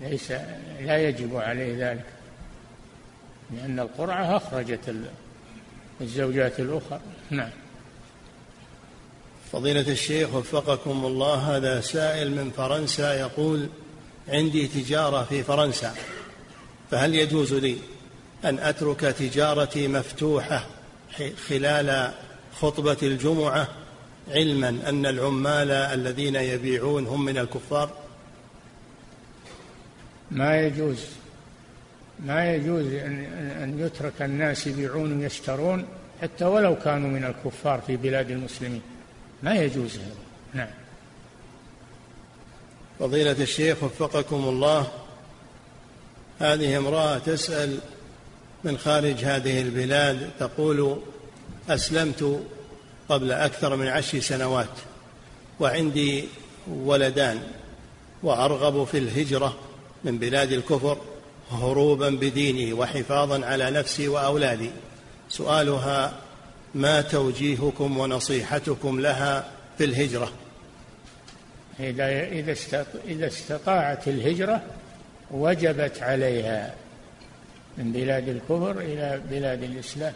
[0.00, 0.32] ليس
[0.80, 2.04] لا يجب عليه ذلك
[3.50, 4.94] لأن القرعة أخرجت
[6.02, 7.00] الزوجات الأخرى.
[7.30, 7.50] نعم.
[9.52, 13.68] فضيلة الشيخ وفقكم الله هذا سائل من فرنسا يقول
[14.28, 15.94] عندي تجارة في فرنسا
[16.90, 17.76] فهل يجوز لي
[18.44, 20.66] أن أترك تجارتي مفتوحة
[21.48, 22.12] خلال
[22.60, 23.68] خطبة الجمعة
[24.28, 27.90] علما أن العمال الذين يبيعون هم من الكفار؟
[30.30, 31.06] ما يجوز.
[32.26, 32.86] ما يجوز
[33.62, 35.86] أن يترك الناس يبيعون ويشترون
[36.22, 38.82] حتى ولو كانوا من الكفار في بلاد المسلمين.
[39.42, 40.14] ما يجوز هذا.
[40.54, 40.70] نعم.
[42.98, 44.86] فضيلة الشيخ وفقكم الله
[46.38, 47.78] هذه امرأة تسأل
[48.64, 51.00] من خارج هذه البلاد تقول
[51.68, 52.40] أسلمت
[53.08, 54.78] قبل أكثر من عشر سنوات
[55.60, 56.24] وعندي
[56.68, 57.42] ولدان
[58.22, 59.58] وأرغب في الهجرة
[60.04, 60.98] من بلاد الكفر
[61.52, 64.70] هروبا بديني وحفاظا على نفسي وأولادي.
[65.28, 66.12] سؤالها
[66.74, 70.32] ما توجيهكم ونصيحتكم لها في الهجرة؟
[71.80, 72.08] إذا
[73.08, 74.62] إذا استطاعت الهجرة
[75.30, 76.74] وجبت عليها
[77.78, 80.12] من بلاد الكفر إلى بلاد الإسلام.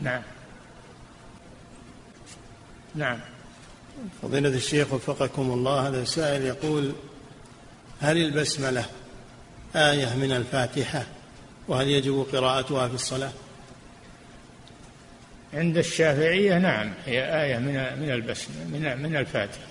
[0.00, 0.22] نعم.
[2.94, 3.18] نعم.
[4.22, 6.92] فضيلة الشيخ وفقكم الله هذا السائل يقول
[8.00, 8.84] هل البسملة
[9.76, 11.02] آية من الفاتحة
[11.68, 13.30] وهل يجب قراءتها في الصلاة؟
[15.54, 19.66] عند الشافعية نعم هي آية من من البسملة من من الفاتحة.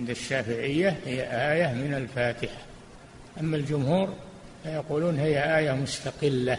[0.00, 2.62] عند الشافعية هي آية من الفاتحة.
[3.40, 4.14] أما الجمهور
[4.62, 6.58] فيقولون هي آية مستقلة.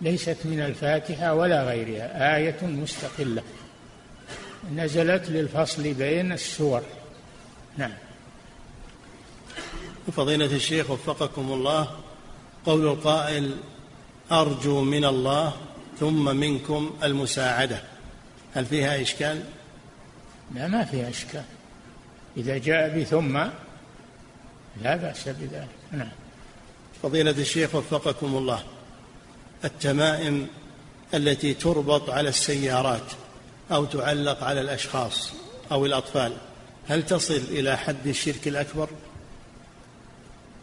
[0.00, 3.42] ليست من الفاتحة ولا غيرها آية مستقلة.
[4.74, 6.82] نزلت للفصل بين السور.
[7.76, 7.92] نعم.
[10.12, 11.90] فضيلة الشيخ وفقكم الله
[12.66, 13.56] قول القائل
[14.32, 15.52] أرجو من الله
[16.00, 17.82] ثم منكم المساعدة
[18.54, 19.42] هل فيها إشكال؟
[20.54, 21.44] لا ما فيها إشكال
[22.36, 23.36] إذا جاء بثم
[24.82, 26.08] لا بأس بذلك نعم
[27.02, 28.62] فضيلة الشيخ وفقكم الله
[29.64, 30.46] التمائم
[31.14, 33.12] التي تربط على السيارات
[33.72, 35.32] أو تعلق على الأشخاص
[35.72, 36.32] أو الأطفال
[36.88, 38.88] هل تصل إلى حد الشرك الأكبر؟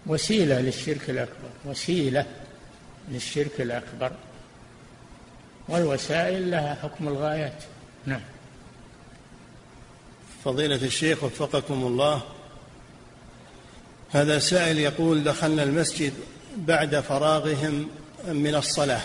[0.07, 2.25] وسيلة للشرك الأكبر وسيلة
[3.11, 4.11] للشرك الأكبر.
[5.69, 7.63] والوسائل لها حكم الغايات.
[8.05, 8.21] نعم.
[10.45, 12.21] فضيلة الشيخ وفقكم الله
[14.11, 16.13] هذا سائل يقول دخلنا المسجد
[16.57, 17.89] بعد فراغهم
[18.27, 19.01] من الصلاة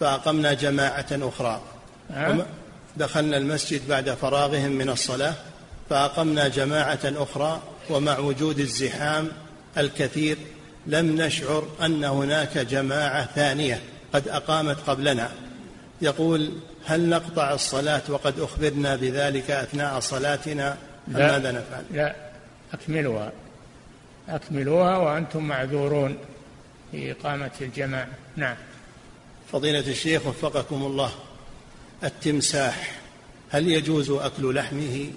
[0.00, 1.62] فأقمنا جماعة أخرى.
[2.10, 2.46] أه؟
[2.96, 5.34] دخلنا المسجد بعد فراغهم من الصلاة
[5.90, 7.60] فأقمنا جماعة أخرى
[7.90, 9.28] ومع وجود الزحام
[9.78, 10.38] الكثير
[10.86, 15.30] لم نشعر أن هناك جماعة ثانية قد أقامت قبلنا.
[16.02, 16.52] يقول
[16.84, 20.76] هل نقطع الصلاة وقد أخبرنا بذلك أثناء صلاتنا؟
[21.08, 22.16] لا ماذا نفعل؟ لا
[22.72, 23.32] أكملوها
[24.28, 26.18] أكملوها وأنتم معذورون
[26.92, 28.08] في إقامة الجماعة.
[28.36, 28.56] نعم.
[29.52, 31.10] فضيلة الشيخ وفقكم الله
[32.04, 33.00] التمساح
[33.50, 35.10] هل يجوز أكل لحمه؟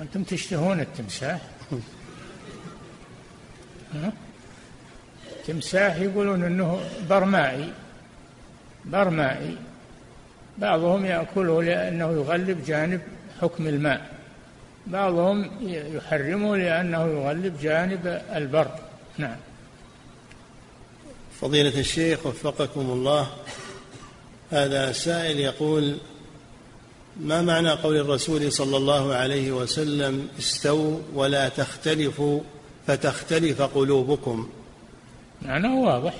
[0.00, 1.40] أنتم تشتهون التمساح؟
[5.46, 6.80] تمساح يقولون إنه
[7.10, 7.72] برمائي
[8.84, 9.56] برمائي.
[10.58, 13.00] بعضهم يأكله لأنه يغلب جانب
[13.40, 14.20] حكم الماء.
[14.86, 18.70] بعضهم يحرمه لأنه يغلب جانب البر
[19.18, 19.36] نعم.
[21.40, 23.26] فضيلة الشيخ وفقكم الله
[24.50, 25.96] هذا سائل يقول
[27.20, 32.40] ما معنى قول الرسول صلى الله عليه وسلم استووا ولا تختلفوا؟
[32.90, 34.48] فتختلف قلوبكم.
[35.42, 36.14] معناه واضح.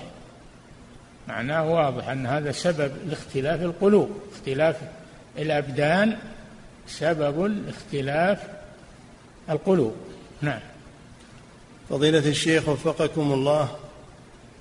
[1.29, 4.11] معناه واضح أن هذا سبب لاختلاف القلوب.
[4.33, 4.77] اختلاف
[5.39, 6.17] الأبدان
[6.87, 8.39] سبب لاختلاف
[9.51, 9.95] القلوب.
[10.43, 10.61] نعم.
[11.91, 13.77] فضيلة الشيخ وفقكم الله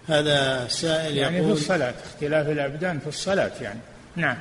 [0.08, 3.80] هذا سائل يعني يقول في الصلاة اختلاف الأبدان في الصلاة يعني.
[4.16, 4.38] نعم.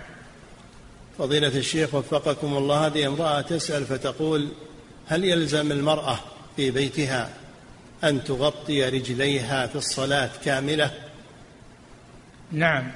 [1.19, 4.49] فضيلة الشيخ وفقكم الله هذه امرأة تسأل فتقول
[5.07, 6.19] هل يلزم المرأة
[6.57, 7.29] في بيتها
[8.05, 10.91] أن تغطي رجليها في الصلاة كاملة؟
[12.53, 12.91] نعم.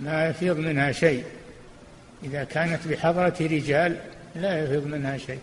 [0.00, 1.24] ما يفيض منها شيء.
[2.24, 3.96] إذا كانت بحضرة رجال
[4.36, 5.40] لا يفيض منها شيء.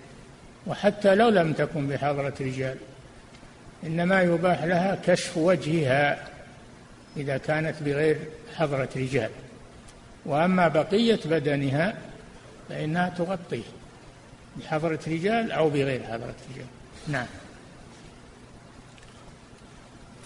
[0.68, 2.78] وحتى لو لم تكن بحضرة رجال.
[3.84, 6.28] إنما يباح لها كشف وجهها
[7.18, 8.18] إذا كانت بغير
[8.56, 9.30] حضرة رجال.
[10.26, 11.98] وأما بقية بدنها
[12.70, 13.64] فإنها تغطيه
[14.58, 16.68] بحضرة رجال أو بغير حضرة رجال.
[17.08, 17.28] نعم.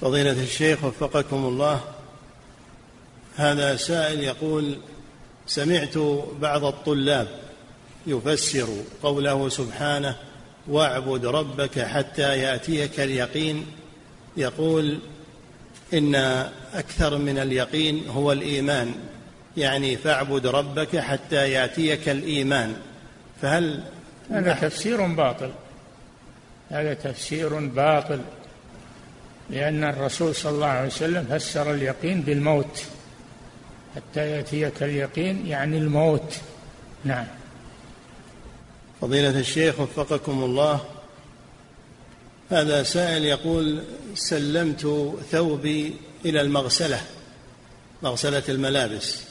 [0.01, 1.81] فضيلة الشيخ وفقكم الله.
[3.35, 4.77] هذا سائل يقول
[5.47, 5.97] سمعت
[6.41, 7.27] بعض الطلاب
[8.07, 8.67] يفسر
[9.03, 10.15] قوله سبحانه
[10.67, 13.65] واعبد ربك حتى يأتيك اليقين.
[14.37, 14.99] يقول
[15.93, 16.15] إن
[16.73, 18.93] أكثر من اليقين هو الإيمان
[19.57, 22.75] يعني فاعبد ربك حتى يأتيك الإيمان.
[23.41, 23.83] فهل
[24.29, 25.51] هذا تفسير باطل.
[26.69, 28.21] هذا تفسير باطل.
[29.49, 32.83] لأن الرسول صلى الله عليه وسلم فسر اليقين بالموت.
[33.95, 36.35] حتى يأتيك اليقين يعني الموت.
[37.03, 37.25] نعم.
[39.01, 40.79] فضيلة الشيخ وفقكم الله.
[42.51, 43.83] هذا سائل يقول
[44.15, 45.95] سلمت ثوبي
[46.25, 47.01] إلى المغسلة
[48.03, 49.21] مغسلة الملابس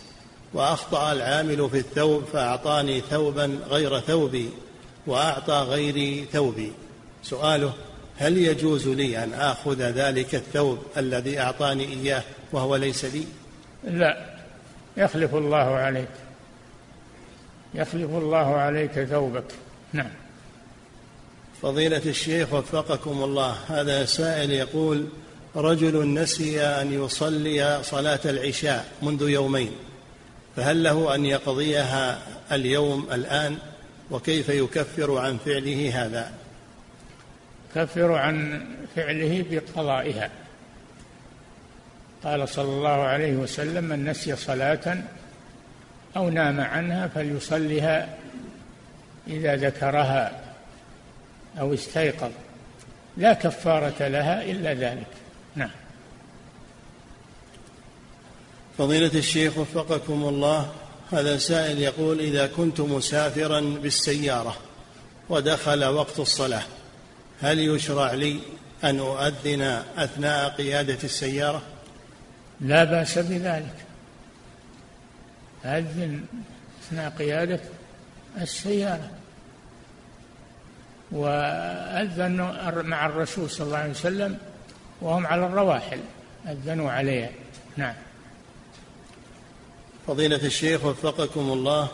[0.54, 4.50] وأخطأ العامل في الثوب فأعطاني ثوبا غير ثوبي
[5.06, 6.72] وأعطى غيري ثوبي.
[7.22, 7.72] سؤاله
[8.18, 12.22] هل يجوز لي أن آخذ ذلك الثوب الذي أعطاني إياه
[12.52, 13.24] وهو ليس لي؟
[13.84, 14.34] لا.
[14.96, 16.08] يخلف الله عليك.
[17.74, 19.44] يخلف الله عليك ثوبك.
[19.92, 20.10] نعم.
[21.62, 25.06] فضيلة الشيخ وفقكم الله هذا سائل يقول
[25.56, 29.70] رجل نسي أن يصلي صلاة العشاء منذ يومين
[30.56, 32.18] فهل له أن يقضيها
[32.52, 33.58] اليوم الآن؟
[34.10, 36.32] وكيف يكفر عن فعله هذا؟
[37.76, 40.30] يكفر عن فعله بقضائها.
[42.24, 45.02] قال صلى الله عليه وسلم من نسي صلاة
[46.16, 48.08] أو نام عنها فليصلها
[49.28, 50.40] إذا ذكرها
[51.60, 52.30] أو استيقظ.
[53.16, 55.06] لا كفارة لها إلا ذلك.
[55.56, 55.70] نعم.
[58.78, 60.72] فضيلة الشيخ وفقكم الله
[61.12, 64.56] هذا سائل يقول إذا كنت مسافرا بالسيارة
[65.28, 66.62] ودخل وقت الصلاة
[67.42, 68.40] هل يشرع لي
[68.84, 69.62] أن أؤذن
[69.96, 71.62] أثناء قيادة السيارة؟
[72.60, 73.74] لا بأس بذلك.
[75.64, 76.24] أذن
[76.82, 77.60] أثناء قيادة
[78.40, 79.10] السيارة.
[81.12, 82.36] وأذن
[82.84, 84.38] مع الرسول صلى الله عليه وسلم
[85.00, 86.00] وهم على الرواحل.
[86.48, 87.30] أذنوا عليها
[87.76, 87.94] نعم.
[90.06, 91.88] فضيلة الشيخ وفقكم الله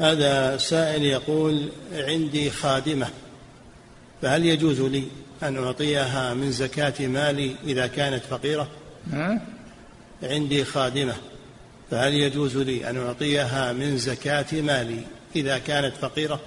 [0.00, 3.10] هذا سائل يقول عندي خادمة.
[4.22, 5.04] فهل يجوز لي
[5.42, 8.68] أن أعطيها من زكاة مالي إذا كانت فقيرة؟
[10.22, 11.14] عندي خادمة.
[11.90, 15.02] فهل يجوز لي أن أعطيها من زكاة مالي
[15.36, 16.40] إذا كانت فقيرة؟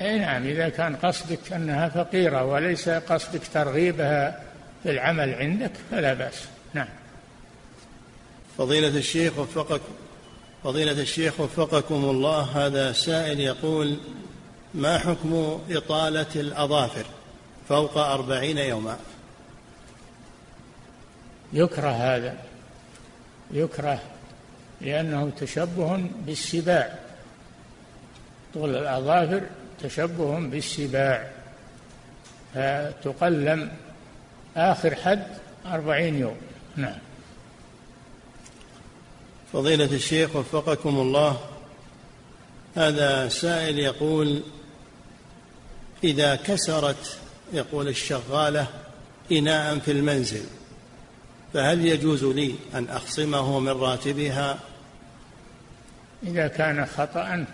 [0.00, 4.42] أي نعم إذا كان قصدك أنها فقيرة وليس قصدك ترغيبها
[4.82, 6.44] في العمل عندك فلا بأس.
[6.74, 6.88] نعم.
[8.58, 9.80] فضيلة الشيخ وفقك
[10.64, 13.96] فضيلة الشيخ وفقكم الله هذا سائل يقول
[14.74, 17.06] ما حكم إطالة الأظافر
[17.68, 18.96] فوق أربعين يوما؟
[21.52, 22.36] يكره هذا
[23.50, 24.00] يكره
[24.80, 26.98] لأنه تشبه بالسباع.
[28.54, 29.42] طول الأظافر
[29.82, 31.30] تشبه بالسباع.
[32.54, 33.72] فتقلم
[34.56, 35.26] آخر حد
[35.66, 36.36] أربعين يوم.
[36.76, 36.98] نعم.
[39.52, 41.40] فضيلة الشيخ وفقكم الله
[42.76, 44.42] هذا سائل يقول
[46.04, 47.18] إذا كسرت
[47.52, 48.66] يقول الشغالة
[49.32, 50.44] إناء في المنزل.
[51.54, 54.58] فهل يجوز لي أن أخصمه من راتبها؟
[56.22, 57.44] إذا كان خطأ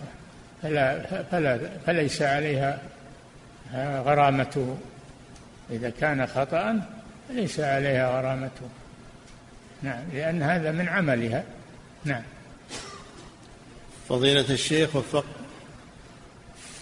[0.63, 2.79] فلا فلا فليس عليها
[4.03, 4.77] غرامته.
[5.71, 6.81] إذا كان خطأ
[7.29, 8.69] فليس عليها غرامته.
[9.83, 11.45] نعم لأن هذا من عملها.
[12.05, 12.23] نعم.
[14.09, 15.25] فضيلة الشيخ وفق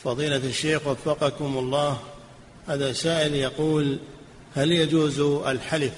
[0.04, 2.00] فضيلة الشيخ وفقكم الله.
[2.68, 3.98] هذا سائل يقول
[4.54, 5.92] هل يجوز الحلف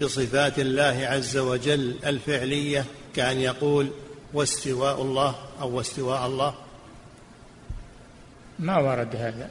[0.00, 2.84] بصفات الله عز وجل الفعلية
[3.14, 3.90] كأن يقول
[4.34, 6.54] واستواء الله أو واستواء الله؟
[8.58, 9.50] ما ورد هذا.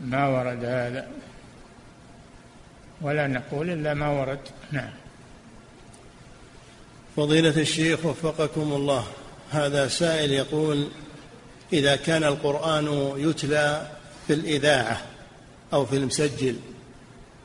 [0.00, 1.08] ما ورد هذا.
[3.00, 4.40] ولا نقول إلا ما ورد.
[4.72, 4.90] نعم.
[7.16, 9.06] فضيلة الشيخ وفقكم الله.
[9.50, 10.88] هذا سائل يقول
[11.72, 13.90] إذا كان القرآن يتلى
[14.26, 15.02] في الإذاعة
[15.72, 16.56] أو في المسجل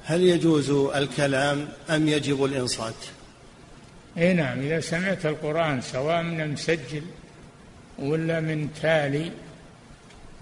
[0.04, 2.94] هل يجوز الكلام أم يجب الإنصات؟
[4.18, 7.04] أي نعم إذا سمعت القرآن سواء من المسجل
[8.00, 9.32] ولا من تالي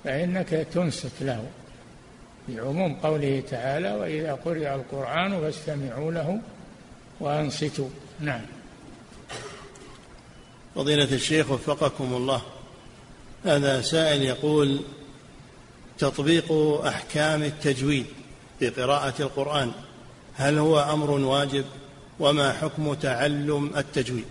[0.03, 1.45] فإنك تنصت له
[2.47, 6.39] في عموم قوله تعالى وإذا قرئ القرآن فاستمعوا له
[7.19, 7.89] وأنصتوا
[8.19, 8.41] نعم.
[10.75, 12.41] فضيلة الشيخ وفقكم الله.
[13.45, 14.79] هذا سائل يقول
[15.97, 16.51] تطبيق
[16.87, 18.05] أحكام التجويد
[18.59, 19.71] في قراءة القرآن
[20.35, 21.65] هل هو أمر واجب؟
[22.19, 24.25] وما حكم تعلم التجويد؟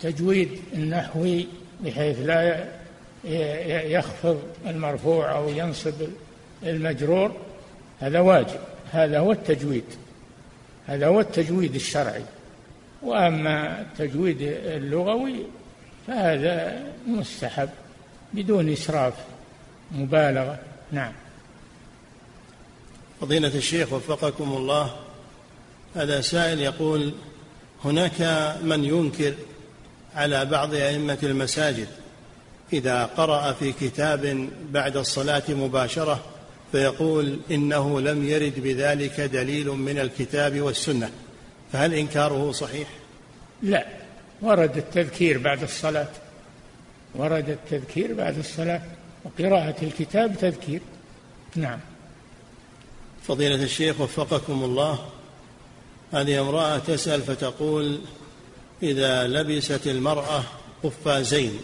[0.00, 1.46] تجويد النحوي
[1.80, 2.68] بحيث لا
[3.84, 5.94] يخفض المرفوع أو ينصب
[6.62, 7.36] المجرور
[8.00, 8.60] هذا واجب
[8.90, 9.84] هذا هو التجويد
[10.86, 12.24] هذا هو التجويد الشرعي.
[13.02, 15.46] وأما التجويد اللغوي
[16.08, 17.68] فهذا مستحب
[18.32, 19.14] بدون إسراف
[19.92, 20.58] مبالغة.
[20.92, 21.12] نعم.
[23.20, 24.96] فضيلة الشيخ وفقكم الله
[25.94, 27.14] هذا سائل يقول
[27.84, 28.20] هناك
[28.62, 29.34] من ينكر
[30.14, 31.88] على بعض أئمة المساجد
[32.72, 36.24] إذا قرأ في كتاب بعد الصلاة مباشرة
[36.72, 41.10] فيقول إنه لم يرد بذلك دليل من الكتاب والسنة
[41.72, 42.88] فهل إنكاره صحيح؟
[43.62, 43.97] لا.
[44.42, 46.08] ورد التذكير بعد الصلاة.
[47.14, 48.82] ورد التذكير بعد الصلاة.
[49.24, 50.80] وقراءة الكتاب تذكير.
[51.56, 51.78] نعم.
[53.22, 54.98] فضيلة الشيخ وفقكم الله.
[56.12, 58.00] هذه امرأة تسأل فتقول
[58.82, 60.42] إذا لبست المرأة
[60.82, 61.60] قفازين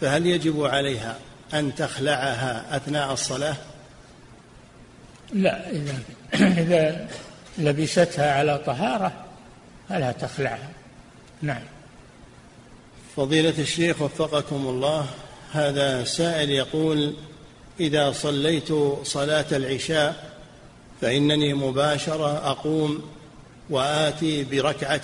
[0.00, 1.18] فهل يجب عليها
[1.54, 3.56] أن تخلعها أثناء الصلاة؟
[5.32, 5.98] لا إذا
[6.62, 7.08] إذا
[7.58, 9.24] لبستها على طهارة
[9.88, 10.70] فلا تخلعها.
[11.42, 11.62] نعم.
[13.16, 15.06] فضيلة الشيخ وفقكم الله
[15.52, 17.14] هذا سائل يقول
[17.80, 18.68] إذا صليت
[19.02, 20.32] صلاة العشاء
[21.00, 23.02] فإنني مباشرة أقوم
[23.70, 25.02] وآتي بركعة